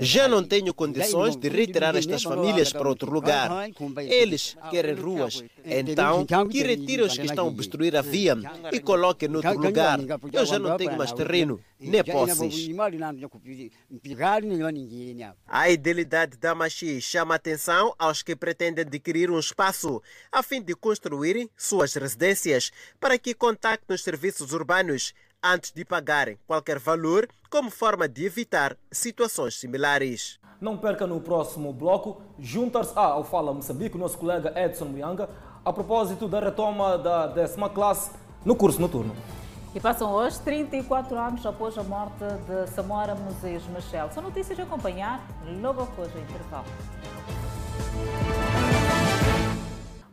[0.00, 3.70] Já não tenho condições de retirar estas famílias para outro lugar.
[3.98, 8.36] Eles querem ruas, então que retirem os que estão a obstruir a via
[8.72, 10.00] e coloquem noutro lugar.
[10.32, 11.60] Eu já não tenho mais terreno,
[15.46, 20.60] A idealidade da Machi chama a atenção aos que pretendem adquirir um espaço a fim
[20.60, 22.70] de construírem suas residências
[23.00, 28.76] para que contactem os serviços urbanos antes de pagarem qualquer valor como forma de evitar
[28.92, 30.38] situações similares.
[30.60, 35.30] Não perca no próximo bloco juntar-se ao Fala Moçambique o nosso colega Edson Muyanga
[35.64, 38.10] a propósito da retoma da décima classe
[38.44, 39.16] no curso noturno.
[39.72, 44.10] E passam hoje 34 anos após a morte de Samora Moisés Machel.
[44.10, 45.24] São notícias a acompanhar
[45.62, 46.64] logo após o intervalo.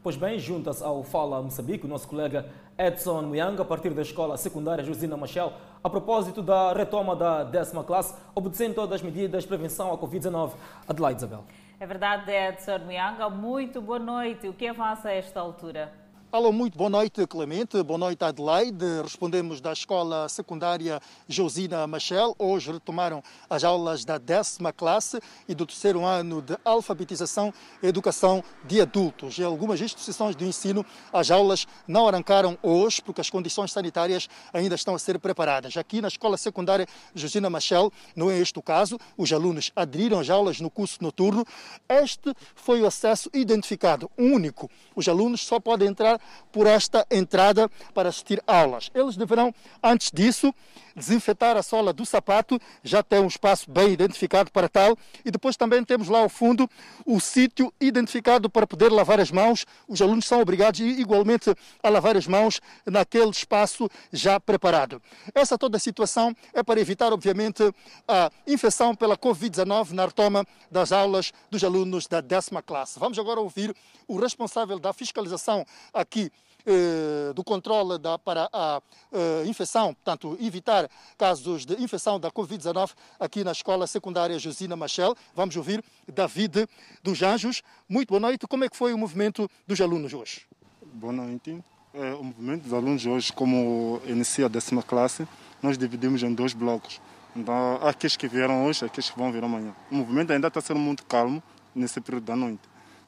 [0.03, 2.47] Pois bem, junta-se ao Fala Moçambique o nosso colega
[2.77, 5.51] Edson Muyanga, a partir da Escola Secundária Josina Machel,
[5.83, 10.51] a propósito da retoma da décima classe, obedecendo todas as medidas de prevenção à Covid-19.
[10.87, 11.43] Adelaide Isabel.
[11.79, 13.27] É verdade, Edson Muyanga.
[13.27, 14.47] Muito boa noite.
[14.47, 15.91] O que avança a esta altura?
[16.29, 17.81] Alô, muito boa noite, Clemente.
[17.83, 19.01] Boa noite, Adelaide.
[19.01, 22.35] Respondemos da escola secundária Josina Machel.
[22.37, 28.43] Hoje retomaram as aulas da décima classe e do terceiro ano de alfabetização e educação
[28.65, 29.39] de adultos.
[29.39, 34.75] Em algumas instituições de ensino, as aulas não arrancaram hoje porque as condições sanitárias ainda
[34.75, 35.77] estão a ser preparadas.
[35.77, 38.99] Aqui na escola secundária Josina Machel, não é este o caso.
[39.17, 41.45] Os alunos aderiram às aulas no curso noturno.
[41.87, 44.69] Este foi o acesso identificado, único.
[44.93, 46.17] Os alunos só podem entrar
[46.51, 48.89] por esta entrada para assistir aulas.
[48.93, 49.53] Eles deverão,
[49.83, 50.53] antes disso,
[50.95, 55.55] desinfetar a sola do sapato, já tem um espaço bem identificado para tal, e depois
[55.55, 56.67] também temos lá ao fundo
[57.05, 59.65] o sítio identificado para poder lavar as mãos.
[59.87, 61.53] Os alunos são obrigados igualmente
[61.83, 65.01] a lavar as mãos naquele espaço já preparado.
[65.35, 67.63] Essa toda a situação é para evitar, obviamente,
[68.07, 72.99] a infecção pela Covid-19 na retoma das aulas dos alunos da décima classe.
[72.99, 73.75] Vamos agora ouvir
[74.07, 76.31] o responsável da fiscalização aqui
[76.69, 78.81] eh, do controle da, para a
[79.13, 85.15] eh, infecção, portanto, evitar casos de infecção da Covid-19 aqui na Escola Secundária Josina Machel.
[85.33, 86.67] Vamos ouvir David
[87.01, 87.63] dos Anjos.
[87.87, 88.45] Muito boa noite.
[88.47, 90.45] Como é que foi o movimento dos alunos hoje?
[90.81, 91.63] Boa noite.
[91.93, 95.25] É, o movimento dos alunos hoje, como inicia a décima classe,
[95.63, 96.99] nós dividimos em dois blocos.
[97.33, 99.73] Então, aqueles que vieram hoje, aqueles que vão vir amanhã.
[99.89, 101.41] O movimento ainda está sendo muito calmo
[101.73, 102.67] nesse período da noite.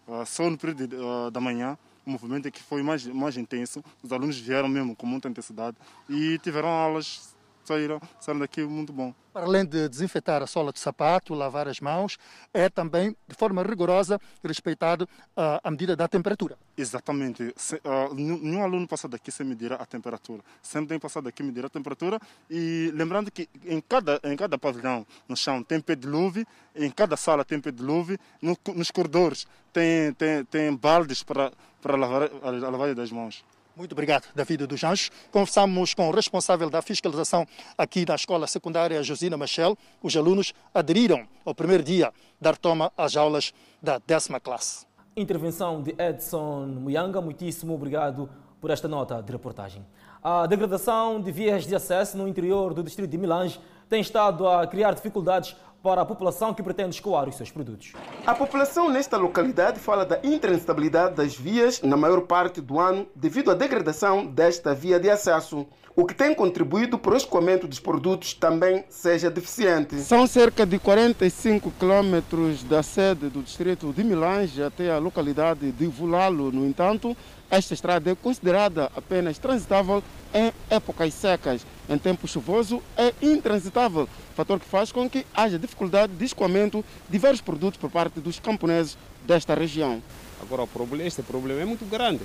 [0.10, 3.84] Uh, só no período uh, da manhã o movimento é que foi mais, mais intenso.
[4.02, 5.78] Os alunos vieram mesmo com muita intensidade
[6.10, 7.36] e tiveram aulas
[7.70, 9.14] saíram, saíram daqui muito bom.
[9.32, 12.18] Para além de desinfetar a sola de sapato, lavar as mãos,
[12.52, 15.08] é também, de forma rigorosa, respeitado
[15.38, 16.58] uh, a medida da temperatura.
[16.76, 17.54] Exatamente.
[17.56, 20.42] Se, uh, nenhum aluno passa daqui sem medir a temperatura.
[20.64, 22.20] Sempre tem que passar daqui medir a temperatura.
[22.50, 26.46] E lembrando que em cada, em cada pavilhão no chão tem luve,
[26.76, 31.52] em cada sala tem luve, no, nos corredores tem, tem, tem baldes para,
[31.82, 33.44] para lavar, a lavagem das mãos.
[33.80, 35.10] Muito obrigado, David dos Anjos.
[35.32, 39.78] Conversamos com o responsável da fiscalização aqui na Escola Secundária Josina Machel.
[40.04, 42.12] Os alunos aderiram ao primeiro dia
[42.42, 44.86] dar toma às aulas da décima classe.
[45.16, 47.22] Intervenção de Edson Muyanga.
[47.22, 49.88] Muitíssimo obrigado por esta nota de reportagem.
[50.22, 54.68] A degradação de vias de acesso no interior do distrito de Milange tem estado a
[54.68, 57.94] criar dificuldades para a população que pretende escoar os seus produtos.
[58.26, 63.52] A população nesta localidade fala da intransitabilidade das vias na maior parte do ano devido
[63.52, 65.66] à degradação desta via de acesso,
[65.96, 69.96] o que tem contribuído para o escoamento dos produtos também seja deficiente.
[69.98, 75.88] São cerca de 45 quilômetros da sede do distrito de Milange até a localidade de
[75.88, 76.52] Vulalo.
[76.52, 77.18] No entanto,
[77.50, 81.66] esta estrada é considerada apenas transitável em épocas secas.
[81.90, 87.18] Em tempo chuvoso é intransitável, fator que faz com que haja dificuldade de escoamento de
[87.18, 90.02] vários produtos por parte dos camponeses desta região.
[90.42, 90.68] Agora,
[91.04, 92.22] este problema é muito grande.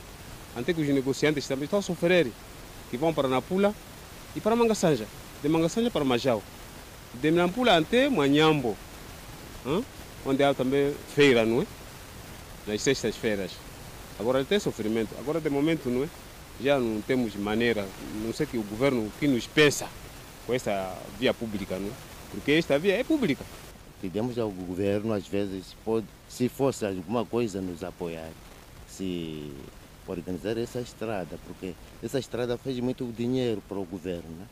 [0.54, 2.30] Até que os negociantes também estão a sofrer,
[2.90, 3.74] que vão para Napula
[4.36, 5.06] e para Mangassanja.
[5.42, 6.42] De Mangassanja para Majau.
[7.14, 8.76] De Nampula até Manhambo,
[10.26, 11.66] onde há também feira, não é?
[12.66, 13.52] Nas sextas-feiras.
[14.18, 15.14] Agora tem sofrimento.
[15.18, 16.08] Agora, de momento, não é?
[16.60, 17.86] já não temos maneira,
[18.24, 19.88] não sei que o governo que nos pensa
[20.46, 21.90] com essa via pública, não?
[22.30, 23.44] porque esta via é pública.
[24.00, 28.28] Pedimos ao governo, às vezes, pode, se fosse alguma coisa, nos apoiar,
[28.86, 29.50] se
[30.06, 34.46] organizar essa estrada, porque essa estrada fez muito dinheiro para o governo, né?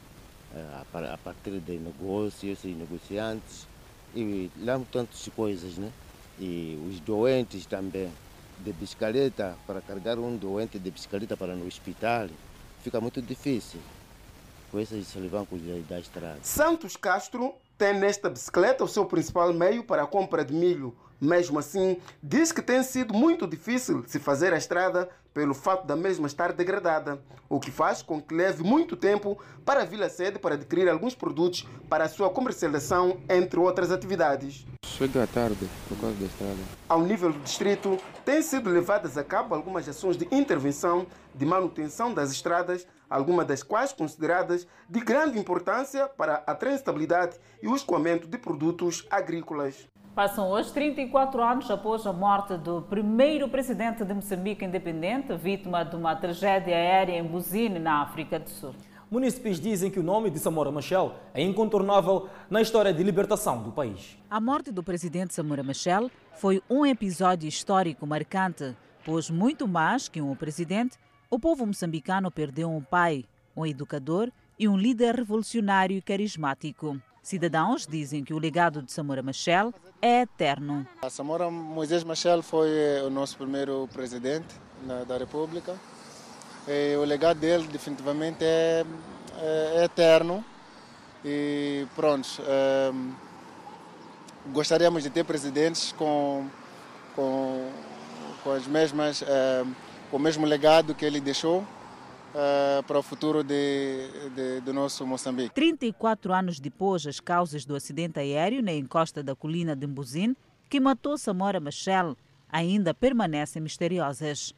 [1.13, 3.67] a partir de negócios e negociantes,
[4.15, 5.91] e lá tantas coisas, né?
[6.39, 8.11] E os doentes também
[8.63, 12.29] de bicicleta, para carregar um doente de bicicleta para no hospital,
[12.83, 13.81] fica muito difícil
[14.71, 16.39] com esses solavancos da estrada.
[16.43, 20.97] Santos Castro tem nesta bicicleta o seu principal meio para a compra de milho.
[21.23, 25.95] Mesmo assim, diz que tem sido muito difícil se fazer a estrada pelo fato da
[25.95, 30.41] mesma estar degradada, o que faz com que leve muito tempo para vir à sede
[30.41, 34.67] para adquirir alguns produtos para a sua comercialização, entre outras atividades.
[34.85, 36.59] Chega tarde por causa da estrada.
[36.89, 42.13] Ao nível do distrito, têm sido levadas a cabo algumas ações de intervenção de manutenção
[42.13, 48.27] das estradas, algumas das quais consideradas de grande importância para a transitabilidade e o escoamento
[48.27, 49.87] de produtos agrícolas.
[50.15, 55.97] Passam hoje 34 anos após a morte do primeiro presidente de Moçambique independente, vítima de
[55.97, 58.75] uma tragédia aérea em Buzine, na África do Sul.
[59.11, 63.73] Munícipes dizem que o nome de Samora Machel é incontornável na história de libertação do
[63.73, 64.19] país.
[64.29, 70.21] A morte do presidente Samora Machel foi um episódio histórico marcante, pois muito mais que
[70.21, 70.99] um presidente,
[71.31, 73.25] o povo moçambicano perdeu um pai,
[73.57, 77.01] um educador e um líder revolucionário e carismático.
[77.23, 79.73] Cidadãos dizem que o legado de Samora Machel
[80.03, 80.85] é eterno.
[81.01, 82.69] A Samora Moisés Machel foi
[83.07, 84.55] o nosso primeiro presidente
[85.07, 85.77] da República.
[86.67, 88.85] E o legado dele definitivamente é,
[89.39, 90.45] é, é eterno.
[91.25, 92.93] E pronto, é,
[94.53, 96.49] gostaríamos de ter presidentes com,
[97.15, 97.71] com,
[98.43, 99.23] com as mesmas,
[100.11, 101.65] com o mesmo legado que ele deixou.
[102.33, 105.55] Uh, para o futuro de, de, do nosso Moçambique.
[105.55, 110.35] 34 anos depois, as causas do acidente aéreo na encosta da colina de Mbuzine,
[110.71, 112.17] que matou Samora Machel,
[112.51, 114.55] ainda permanecem misteriosas.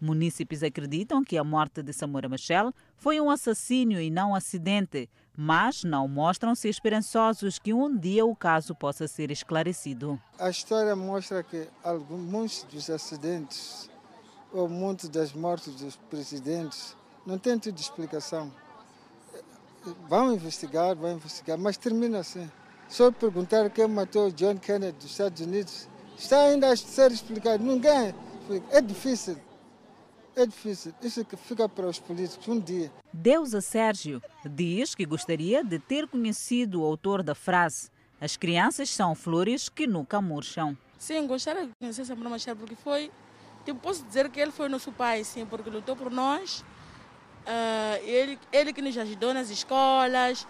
[0.00, 5.08] Munícipes acreditam que a morte de Samora Machel foi um assassínio e não um acidente,
[5.36, 10.20] mas não mostram-se esperançosos que um dia o caso possa ser esclarecido.
[10.38, 13.88] A história mostra que alguns dos acidentes
[14.52, 18.52] ou muitas das mortes dos presidentes não tem tudo explicação.
[20.08, 22.50] Vão investigar, vão investigar, mas termina assim.
[22.88, 27.62] Só perguntar quem matou John Kennedy dos Estados Unidos está ainda a ser explicado.
[27.62, 28.14] Ninguém
[28.70, 29.36] É difícil.
[30.36, 30.92] É difícil.
[31.02, 32.92] Isso que fica para os políticos um dia.
[33.12, 37.90] Deusa Sérgio diz que gostaria de ter conhecido o autor da frase:
[38.20, 40.76] As crianças são flores que nunca murcham.
[40.98, 43.10] Sim, gostaria de conhecer Samuel Machado porque foi
[43.66, 46.60] Tipo, posso dizer que ele foi nosso pai, sim, porque lutou por nós.
[47.44, 50.46] Uh, ele, ele que nos ajudou nas escolas,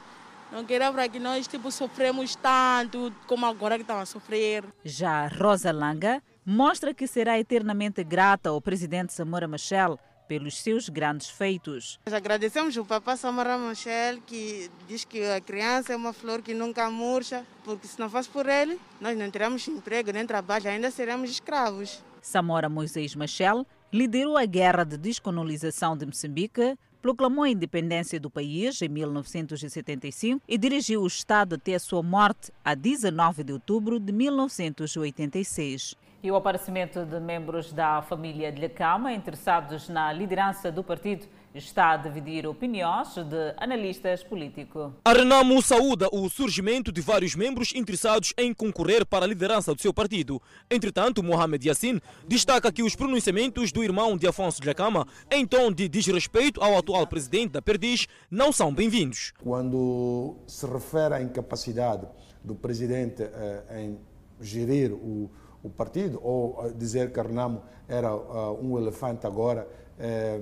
[0.52, 4.64] Não queria para que nós tipo, sofremos tanto como agora que estamos a sofrer.
[4.84, 9.98] Já Rosa Langa mostra que será eternamente grata ao presidente Samora Machel
[10.28, 11.98] pelos seus grandes feitos.
[12.06, 16.52] Nós agradecemos o papá Samara Machel, que diz que a criança é uma flor que
[16.52, 20.90] nunca murcha, porque se não fosse por ele, nós não teríamos emprego nem trabalho, ainda
[20.90, 22.02] seremos escravos.
[22.26, 28.82] Samora Moisés Machel liderou a guerra de descolonização de Moçambique, proclamou a independência do país
[28.82, 34.12] em 1975 e dirigiu o Estado até a sua morte a 19 de outubro de
[34.12, 35.94] 1986.
[36.20, 41.92] E o aparecimento de membros da família de Lhacama interessados na liderança do partido está
[41.92, 44.92] a dividir opiniões de analistas políticos.
[45.04, 49.80] A Renamo saúda o surgimento de vários membros interessados em concorrer para a liderança do
[49.80, 50.40] seu partido.
[50.70, 55.72] Entretanto, Mohamed Yassin destaca que os pronunciamentos do irmão de Afonso de Lacama em tom
[55.72, 59.32] de desrespeito ao atual presidente da Perdiz não são bem-vindos.
[59.42, 62.06] Quando se refere à incapacidade
[62.44, 63.98] do presidente eh, em
[64.40, 65.30] gerir o,
[65.62, 69.66] o partido ou dizer que a Renamo era uh, um elefante agora
[69.98, 70.40] é,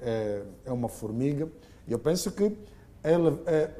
[0.00, 1.48] é, é uma formiga.
[1.88, 2.56] Eu penso que
[3.02, 3.70] ela é,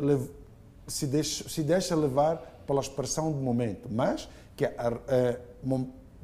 [0.86, 5.40] se, deixa, se deixa levar pela expressão do momento, mas que é,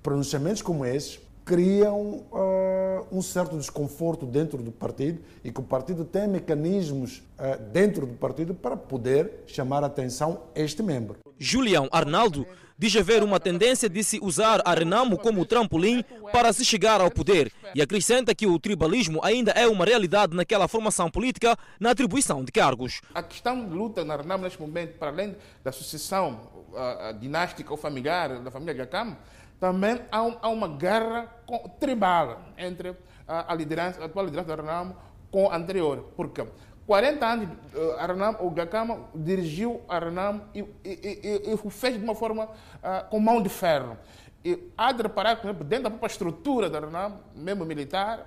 [0.02, 6.04] pronunciamentos como esses criam uh, um certo desconforto dentro do partido e que o partido
[6.04, 11.16] tem mecanismos uh, dentro do partido para poder chamar a atenção este membro.
[11.42, 12.46] Julião Arnaldo
[12.78, 17.10] diz haver uma tendência de se usar a Renamo como trampolim para se chegar ao
[17.10, 22.44] poder e acrescenta que o tribalismo ainda é uma realidade naquela formação política na atribuição
[22.44, 23.00] de cargos.
[23.12, 25.34] A questão de luta na Renamo neste momento, para além
[25.64, 29.16] da sucessão uh, dinástica ou familiar da família Gacam,
[29.58, 31.28] também há, um, há, uma guerra
[31.80, 34.96] tribal entre a, a, liderança, a atual liderança da Renamo
[35.28, 36.12] com a anterior.
[36.16, 36.44] Porque
[36.86, 42.14] 40 anos, uh, Arnam, o Gakama dirigiu a Arnam e, e, e, fez de uma
[42.14, 43.96] forma uh, com mão de ferro.
[44.44, 48.26] E há de reparar que, dentro da própria estrutura da Arnam, mesmo militar,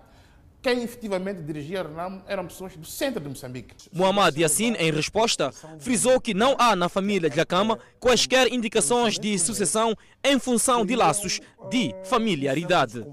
[0.65, 3.75] quem efetivamente dirigia a Renamo eram pessoas do centro de Moçambique.
[3.93, 9.37] Muhammad Yassin, em resposta, frisou que não há na família de Lacama quaisquer indicações de
[9.37, 9.93] sucessão
[10.23, 11.39] em função de laços
[11.69, 13.05] de familiaridade.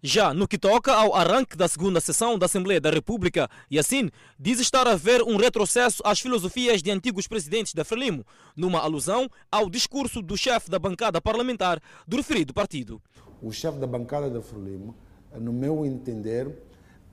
[0.00, 4.08] Já no que toca ao arranque da segunda sessão da Assembleia da República, Yassin
[4.38, 9.28] diz estar a ver um retrocesso às filosofias de antigos presidentes da Frelimo, numa alusão
[9.50, 13.02] ao discurso do chefe da bancada parlamentar do referido partido.
[13.42, 14.96] O chefe da bancada da Frelimo,
[15.36, 16.69] no meu entender,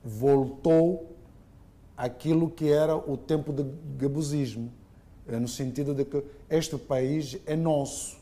[0.07, 1.17] voltou
[1.97, 3.65] aquilo que era o tempo de
[3.97, 4.71] gabusismo,
[5.27, 8.17] é no sentido de que este país é nosso.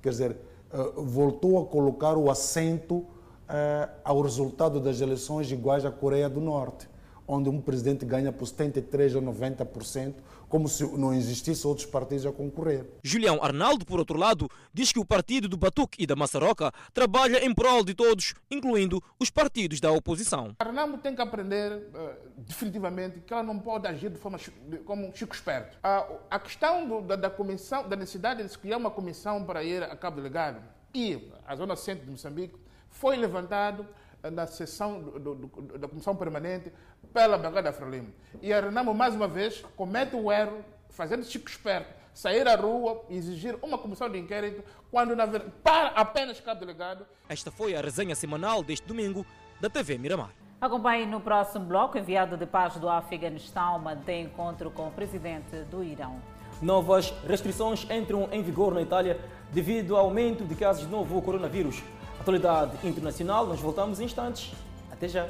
[0.00, 0.36] Quer dizer,
[0.72, 3.04] eh, voltou a colocar o acento
[3.46, 6.88] eh, ao resultado das eleições iguais à Coreia do Norte,
[7.28, 10.14] onde um presidente ganha por 73% ou 90%,
[10.54, 12.86] como se não existissem outros partidos a concorrer.
[13.02, 17.44] Julião Arnaldo, por outro lado, diz que o partido do Batuque e da Massaroca trabalha
[17.44, 20.54] em prol de todos, incluindo os partidos da oposição.
[20.60, 24.38] Arnaldo tem que aprender uh, definitivamente que ela não pode agir de forma
[24.84, 25.76] como Chico Esperto.
[25.78, 29.64] Uh, a questão do, da, da, comissão, da necessidade de se criar uma comissão para
[29.64, 30.62] ir a Cabo Delegado
[30.94, 32.54] e a zona centro de Moçambique
[32.90, 36.72] foi levantado eh, na sessão do, do, da Comissão Permanente
[37.12, 38.12] pela bancada Frelimo.
[38.40, 43.04] E a Renamo, mais uma vez, comete o erro, fazendo chico esperto, sair à rua
[43.08, 47.06] e exigir uma comissão de inquérito, quando na verdade, para apenas cabo delegado.
[47.28, 49.26] Esta foi a resenha semanal deste domingo
[49.60, 50.30] da TV Miramar.
[50.60, 51.98] Acompanhe no próximo bloco.
[51.98, 56.20] Enviado de paz do Afeganistão mantém encontro com o presidente do Irão.
[56.62, 59.20] Novas restrições entram em vigor na Itália
[59.52, 61.82] devido ao aumento de casos de novo coronavírus.
[62.24, 64.50] Atualidade internacional, nós voltamos em instantes.
[64.90, 65.28] Até já.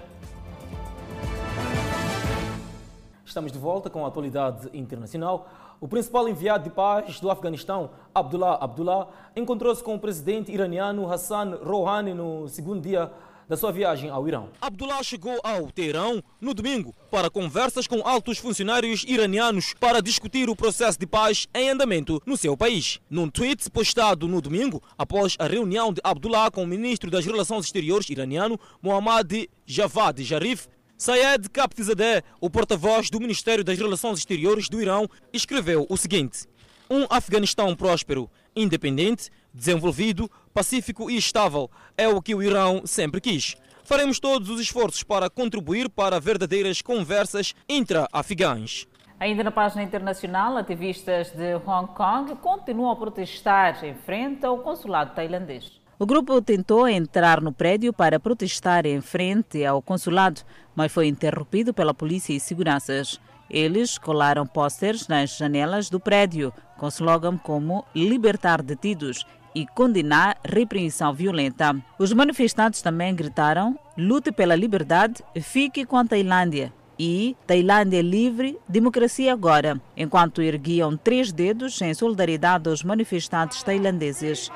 [3.24, 5.48] Estamos de volta com a atualidade internacional.
[5.80, 11.58] O principal enviado de paz do Afeganistão, Abdullah Abdullah, encontrou-se com o presidente iraniano Hassan
[11.64, 13.10] Rouhani no segundo dia
[13.48, 14.50] da sua viagem ao Irão.
[14.60, 20.56] Abdullah chegou ao Teherão no domingo para conversas com altos funcionários iranianos para discutir o
[20.56, 23.00] processo de paz em andamento no seu país.
[23.08, 27.66] Num tweet postado no domingo, após a reunião de Abdullah com o ministro das Relações
[27.66, 34.80] Exteriores iraniano, Mohammad Javad Jarif, Sayed Kaptizadeh, o porta-voz do Ministério das Relações Exteriores do
[34.80, 36.46] Irão, escreveu o seguinte:
[36.88, 43.56] Um Afeganistão próspero, independente, desenvolvido, pacífico e estável é o que o Irão sempre quis.
[43.82, 48.86] Faremos todos os esforços para contribuir para verdadeiras conversas intra-afegãs.
[49.18, 55.14] Ainda na página internacional, ativistas de Hong Kong continuam a protestar em frente ao consulado
[55.14, 55.80] tailandês.
[55.98, 60.42] O grupo tentou entrar no prédio para protestar em frente ao consulado,
[60.74, 63.20] mas foi interrompido pela polícia e seguranças.
[63.50, 69.24] Eles colaram pósteres nas janelas do prédio, com slogan como Libertar detidos
[69.54, 71.76] e condenar repreensão violenta.
[71.98, 79.32] Os manifestantes também gritaram: lute pela liberdade, fique com a Tailândia e Tailândia livre, democracia
[79.32, 84.50] agora, enquanto erguiam três dedos em solidariedade aos manifestantes tailandeses.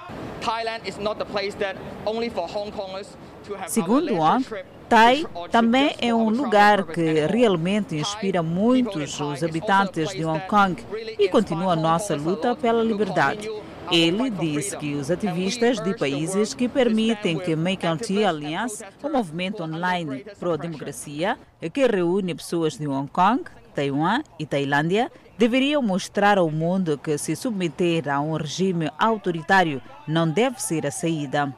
[3.67, 4.45] Segundo Wong,
[4.89, 10.83] Tai também é um lugar que realmente inspira muitos os habitantes de Hong Kong
[11.19, 13.51] e continua a nossa luta pela liberdade.
[13.91, 19.63] Ele disse que os ativistas de países que permitem que Make County Alliance, um movimento
[19.63, 21.39] online pró-democracia
[21.73, 27.35] que reúne pessoas de Hong Kong, Taiwan e Tailândia, deveriam mostrar ao mundo que se
[27.35, 31.55] submeter a um regime autoritário não deve ser a saída.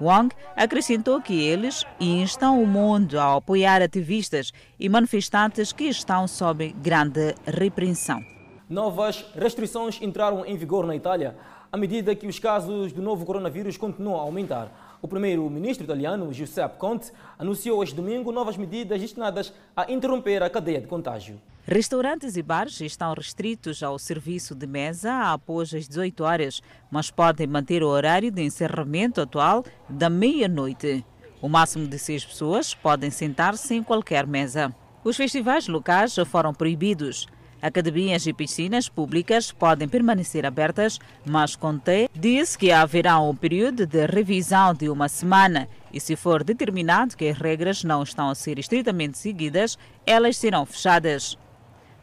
[0.00, 6.74] Wang acrescentou que eles instam o mundo a apoiar ativistas e manifestantes que estão sob
[6.82, 8.24] grande repreensão.
[8.68, 11.36] Novas restrições entraram em vigor na Itália
[11.72, 14.98] à medida que os casos do novo coronavírus continuam a aumentar.
[15.00, 20.80] O primeiro-ministro italiano, Giuseppe Conte, anunciou este domingo novas medidas destinadas a interromper a cadeia
[20.80, 21.40] de contágio.
[21.66, 27.46] Restaurantes e bares estão restritos ao serviço de mesa após as 18 horas, mas podem
[27.46, 31.04] manter o horário de encerramento atual da meia-noite.
[31.40, 34.74] O máximo de seis pessoas podem sentar-se em qualquer mesa.
[35.02, 37.26] Os festivais locais foram proibidos.
[37.62, 44.06] Academias e piscinas públicas podem permanecer abertas, mas Conte disse que haverá um período de
[44.06, 48.58] revisão de uma semana e, se for determinado que as regras não estão a ser
[48.58, 51.36] estritamente seguidas, elas serão fechadas.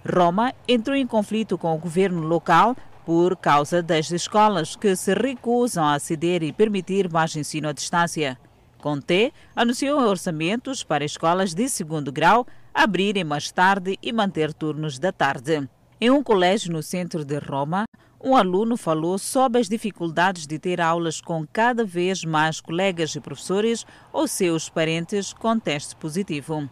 [0.07, 5.85] Roma entrou em conflito com o governo local por causa das escolas que se recusam
[5.85, 8.37] a ceder e permitir mais ensino à distância.
[8.79, 12.45] Conte anunciou orçamentos para escolas de segundo grau
[12.77, 15.67] abrirem mais tarde e manter turnos da tarde.
[15.99, 17.85] Em um colégio no centro de Roma,
[18.23, 23.19] um aluno falou sobre as dificuldades de ter aulas com cada vez mais colegas e
[23.19, 26.69] professores ou seus parentes com teste positivo.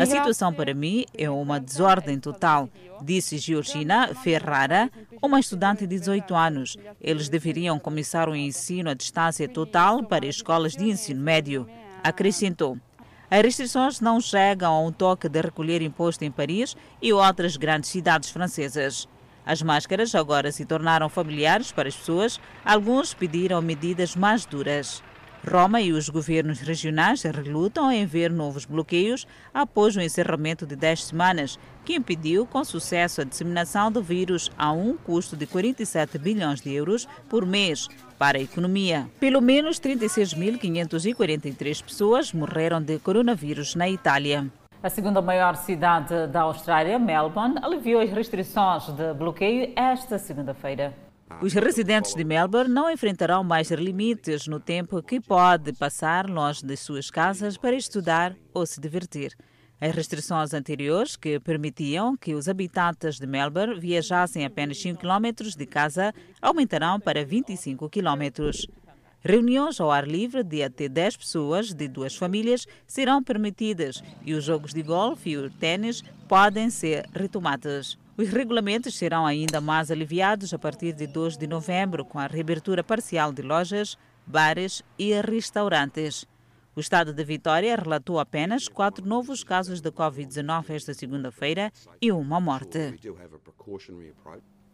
[0.00, 2.70] A situação para mim é uma desordem total,
[3.02, 4.90] disse Georgina Ferrara,
[5.22, 6.78] uma estudante de 18 anos.
[6.98, 11.68] Eles deveriam começar o ensino à distância total para escolas de ensino médio.
[12.02, 12.78] Acrescentou.
[13.28, 17.90] As restrições não chegam a um toque de recolher imposto em Paris e outras grandes
[17.90, 19.08] cidades francesas.
[19.44, 25.02] As máscaras agora se tornaram familiares para as pessoas, alguns pediram medidas mais duras.
[25.48, 31.04] Roma e os governos regionais relutam em ver novos bloqueios após o encerramento de 10
[31.04, 36.60] semanas, que impediu com sucesso a disseminação do vírus a um custo de 47 bilhões
[36.60, 37.86] de euros por mês
[38.18, 39.08] para a economia.
[39.20, 44.50] Pelo menos 36.543 pessoas morreram de coronavírus na Itália.
[44.82, 51.05] A segunda maior cidade da Austrália, Melbourne, aliviou as restrições de bloqueio esta segunda-feira.
[51.42, 56.76] Os residentes de Melbourne não enfrentarão mais limites no tempo que pode passar longe de
[56.76, 59.36] suas casas para estudar ou se divertir.
[59.78, 65.66] As restrições anteriores, que permitiam que os habitantes de Melbourne viajassem apenas 5 km de
[65.66, 68.50] casa, aumentarão para 25 km.
[69.20, 74.44] Reuniões ao ar livre de até 10 pessoas de duas famílias serão permitidas e os
[74.44, 77.98] jogos de golfe e o tênis podem ser retomados.
[78.18, 82.82] Os regulamentos serão ainda mais aliviados a partir de 2 de novembro, com a reabertura
[82.82, 86.24] parcial de lojas, bares e restaurantes.
[86.74, 92.40] O estado de Vitória relatou apenas quatro novos casos de Covid-19 esta segunda-feira e uma
[92.40, 92.98] morte.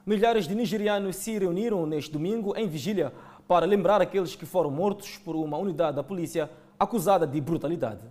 [0.07, 3.13] Milhares de nigerianos se reuniram neste domingo em vigília
[3.49, 8.05] para lembrar aqueles que foram mortos por uma unidade da polícia acusada de brutalidade.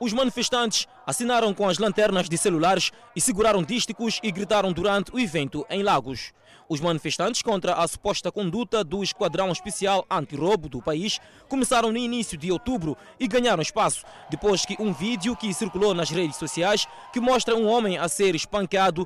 [0.00, 5.18] Os manifestantes assinaram com as lanternas de celulares e seguraram dísticos e gritaram durante o
[5.18, 6.32] evento em Lagos.
[6.68, 11.18] Os manifestantes contra a suposta conduta do Esquadrão Especial Antirroubo do país
[11.48, 16.10] começaram no início de outubro e ganharam espaço depois que um vídeo que circulou nas
[16.10, 19.04] redes sociais que mostra um homem a ser espanqueado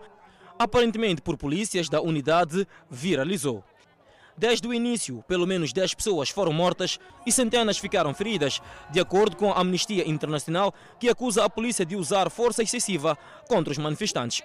[0.58, 3.64] aparentemente por polícias da unidade viralizou.
[4.36, 8.60] Desde o início, pelo menos 10 pessoas foram mortas e centenas ficaram feridas,
[8.90, 13.16] de acordo com a Amnistia Internacional, que acusa a polícia de usar força excessiva
[13.46, 14.42] contra os manifestantes.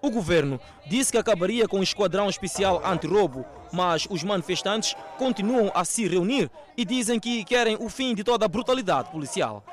[0.00, 5.84] O governo disse que acabaria com o esquadrão especial anti-roubo, mas os manifestantes continuam a
[5.84, 9.64] se reunir e dizem que querem o fim de toda a brutalidade policial.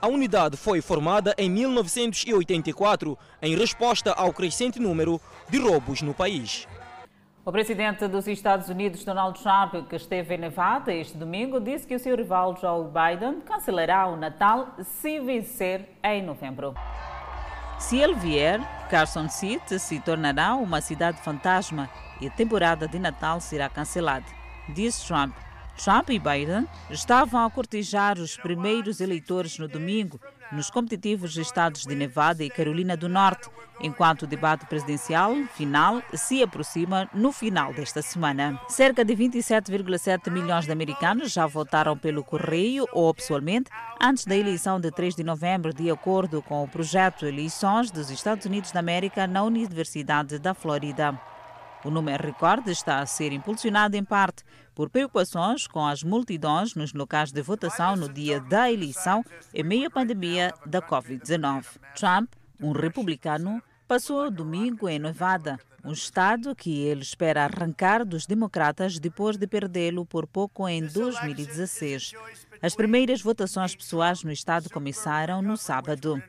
[0.00, 5.20] A unidade foi formada em 1984 em resposta ao crescente número
[5.50, 6.66] de roubos no país.
[7.46, 11.94] O presidente dos Estados Unidos, Donald Trump, que esteve em Nevada este domingo, disse que
[11.94, 16.74] o seu rival Joe Biden cancelará o Natal se vencer em novembro.
[17.78, 21.88] Se ele vier, Carson City se tornará uma cidade fantasma
[22.20, 24.26] e a temporada de Natal será cancelada,
[24.68, 25.32] diz Trump.
[25.76, 30.18] Trump e Biden estavam a cortejar os primeiros eleitores no domingo
[30.52, 33.48] nos competitivos estados de Nevada e Carolina do Norte,
[33.80, 38.60] enquanto o debate presidencial final se aproxima no final desta semana.
[38.68, 43.70] Cerca de 27,7 milhões de americanos já votaram pelo correio ou pessoalmente
[44.00, 48.46] antes da eleição de 3 de novembro, de acordo com o projeto Eleições dos Estados
[48.46, 51.18] Unidos da América na Universidade da Flórida.
[51.84, 54.42] O número recorde está a ser impulsionado em parte
[54.76, 59.24] por preocupações com as multidões nos locais de votação no dia da eleição
[59.54, 61.64] em meio à pandemia da Covid-19.
[61.98, 68.98] Trump, um republicano, passou domingo em Nevada, um estado que ele espera arrancar dos democratas
[68.98, 72.12] depois de perdê-lo por pouco em 2016.
[72.60, 76.22] As primeiras votações pessoais no estado começaram no sábado.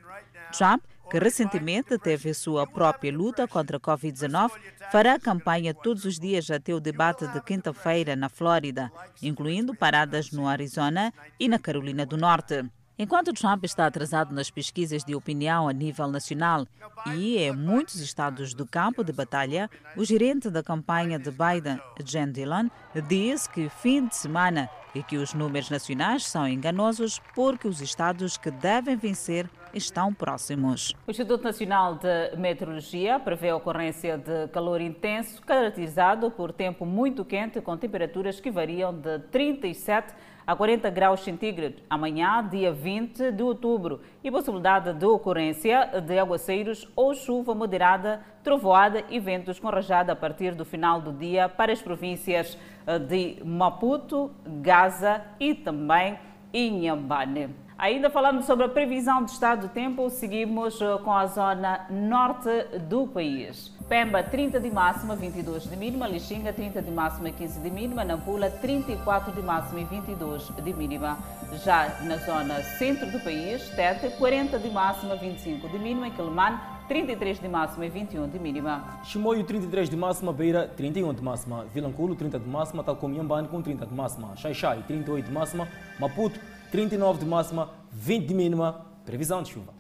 [0.57, 4.51] Trump que recentemente teve sua própria luta contra a Covid-19,
[4.91, 8.91] fará campanha todos os dias até o debate de quinta-feira na Flórida,
[9.21, 12.63] incluindo paradas no Arizona e na Carolina do Norte.
[12.99, 16.65] Enquanto Trump está atrasado nas pesquisas de opinião a nível nacional
[17.15, 22.31] e em muitos estados do campo de batalha, o gerente da campanha de Biden, Jen
[22.31, 22.69] Dillon,
[23.07, 24.67] diz que fim de semana
[24.97, 30.95] e que os números nacionais são enganosos porque os estados que devem vencer estão próximos.
[31.05, 37.23] O Instituto Nacional de Meteorologia prevê a ocorrência de calor intenso, caracterizado por tempo muito
[37.23, 40.13] quente, com temperaturas que variam de 37
[40.47, 46.89] a 40 graus centígrados amanhã, dia 20 de outubro, e possibilidade de ocorrência de aguaceiros
[46.95, 51.73] ou chuva moderada, trovoada e ventos com rajada a partir do final do dia para
[51.73, 52.57] as províncias
[53.09, 54.31] de Maputo,
[54.61, 56.17] Gaza e também
[56.53, 57.66] Inhambane.
[57.79, 62.49] Ainda falando sobre a previsão do estado do tempo, seguimos eh, com a zona norte
[62.89, 63.71] do país.
[63.87, 68.49] Pemba 30 de máxima, 22 de mínima, Lixinga 30 de máxima, 15 de mínima, Nampula
[68.49, 71.19] 34 de máxima e 22 de mínima.
[71.63, 76.07] Já na zona centro do país, Tete 40 de máxima, 25 de mínima.
[76.07, 79.01] E Quelimane 33 de máxima e 21 de mínima.
[79.03, 83.47] Chimoio 33 de máxima, Beira 31 de máxima, Vilanculo 30 de máxima, tal como Yambane
[83.47, 85.67] com 30 de máxima, Xaixai 38 de máxima,
[85.99, 86.39] Maputo
[86.71, 89.73] 39 de máxima, 20 de mínima, previsão de chuva.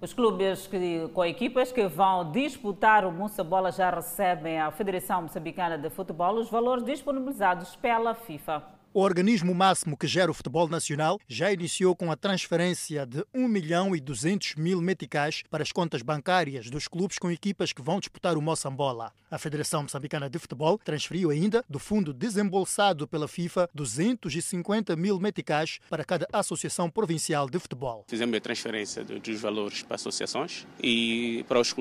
[0.00, 5.22] Os clubes que, com equipas que vão disputar o Moça Bola já recebem a Federação
[5.22, 8.77] Moçambicana de Futebol os valores disponibilizados pela FIFA.
[8.94, 13.46] O organismo máximo que gera o futebol nacional já iniciou com a transferência de 1
[13.46, 18.00] milhão e 200 mil meticais para as contas bancárias dos clubes com equipas que vão
[18.00, 19.12] disputar o Moçambola.
[19.30, 25.80] A Federação Moçambicana de Futebol transferiu ainda do fundo desembolsado pela FIFA 250 mil meticais
[25.90, 28.06] para cada associação provincial de futebol.
[28.08, 31.74] Fizemos a transferência dos valores para associações e para os,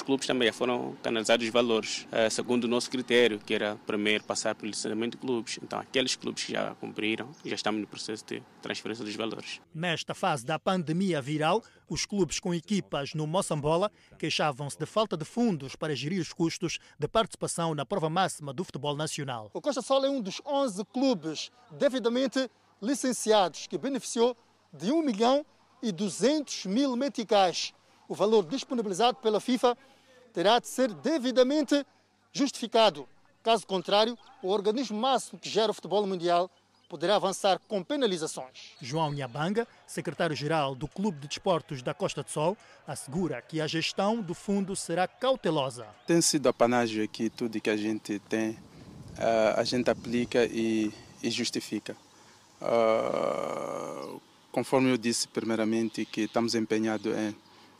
[0.00, 4.54] clubes também foram canalizados os valores eh, segundo o nosso critério, que era primeiro passar
[4.54, 5.58] pelo licenciamento de clubes.
[5.62, 9.60] Então, aqueles clubes que já cumpriram e já estamos no processo de transferência dos valores.
[9.74, 15.24] Nesta fase da pandemia viral, os clubes com equipas no Moçambola queixavam-se de falta de
[15.24, 19.50] fundos para gerir os custos de participação na prova máxima do futebol nacional.
[19.52, 22.48] O Costa Sol é um dos 11 clubes devidamente
[22.80, 24.36] licenciados que beneficiou
[24.72, 25.44] de 1 milhão
[25.82, 27.74] e 200 mil meticais.
[28.06, 29.76] O valor disponibilizado pela FIFA
[30.32, 31.84] terá de ser devidamente
[32.32, 33.08] justificado
[33.44, 36.50] Caso contrário, o organismo máximo que gera o futebol mundial
[36.88, 38.72] poderá avançar com penalizações.
[38.80, 44.22] João Nhambanga, secretário-geral do Clube de Desportos da Costa do Sol, assegura que a gestão
[44.22, 45.86] do fundo será cautelosa.
[46.06, 48.58] Tem sido apanágio aqui tudo que a gente tem,
[49.54, 50.90] a gente aplica e,
[51.24, 51.94] justifica.
[52.62, 54.16] Ah,
[54.50, 57.36] conforme eu disse primeiramente que estamos empenhados em,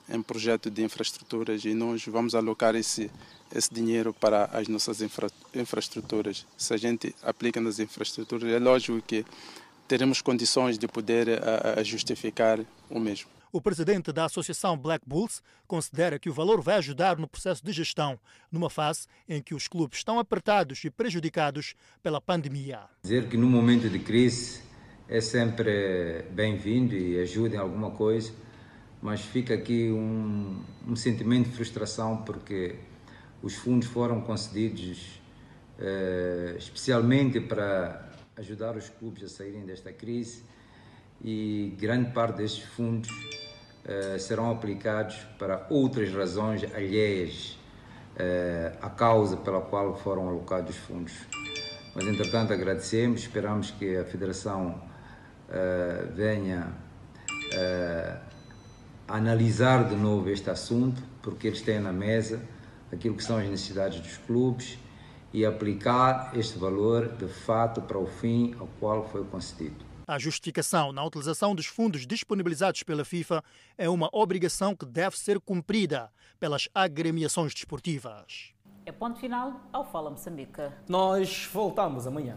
[0.08, 3.10] em projeto de infraestruturas e nós vamos alocar esse
[3.54, 6.44] esse dinheiro para as nossas infra, infraestruturas.
[6.56, 9.24] Se a gente aplica nas infraestruturas, é lógico que
[9.86, 12.58] teremos condições de poder a, a justificar
[12.90, 13.28] o mesmo.
[13.52, 17.70] O presidente da Associação Black Bulls considera que o valor vai ajudar no processo de
[17.70, 18.18] gestão,
[18.50, 22.80] numa fase em que os clubes estão apertados e prejudicados pela pandemia.
[23.04, 24.60] Dizer que no momento de crise
[25.08, 28.32] é sempre bem-vindo e ajuda em alguma coisa,
[29.04, 32.76] mas fica aqui um, um sentimento de frustração porque
[33.42, 35.20] os fundos foram concedidos
[35.78, 40.42] eh, especialmente para ajudar os clubes a saírem desta crise
[41.22, 43.10] e grande parte destes fundos
[43.84, 47.58] eh, serão aplicados para outras razões alheias
[48.16, 51.12] eh, à causa pela qual foram alocados os fundos.
[51.94, 54.82] Mas, entretanto, agradecemos, esperamos que a Federação
[56.16, 56.72] venha
[59.08, 62.42] analisar de novo este assunto, porque eles têm na mesa
[62.92, 64.78] aquilo que são as necessidades dos clubes
[65.32, 69.84] e aplicar este valor de fato para o fim ao qual foi concedido.
[70.06, 73.42] A justificação na utilização dos fundos disponibilizados pela FIFA
[73.76, 78.52] é uma obrigação que deve ser cumprida pelas agremiações desportivas.
[78.86, 80.60] É ponto final ao Fala Moçambique.
[80.86, 82.36] Nós voltamos amanhã.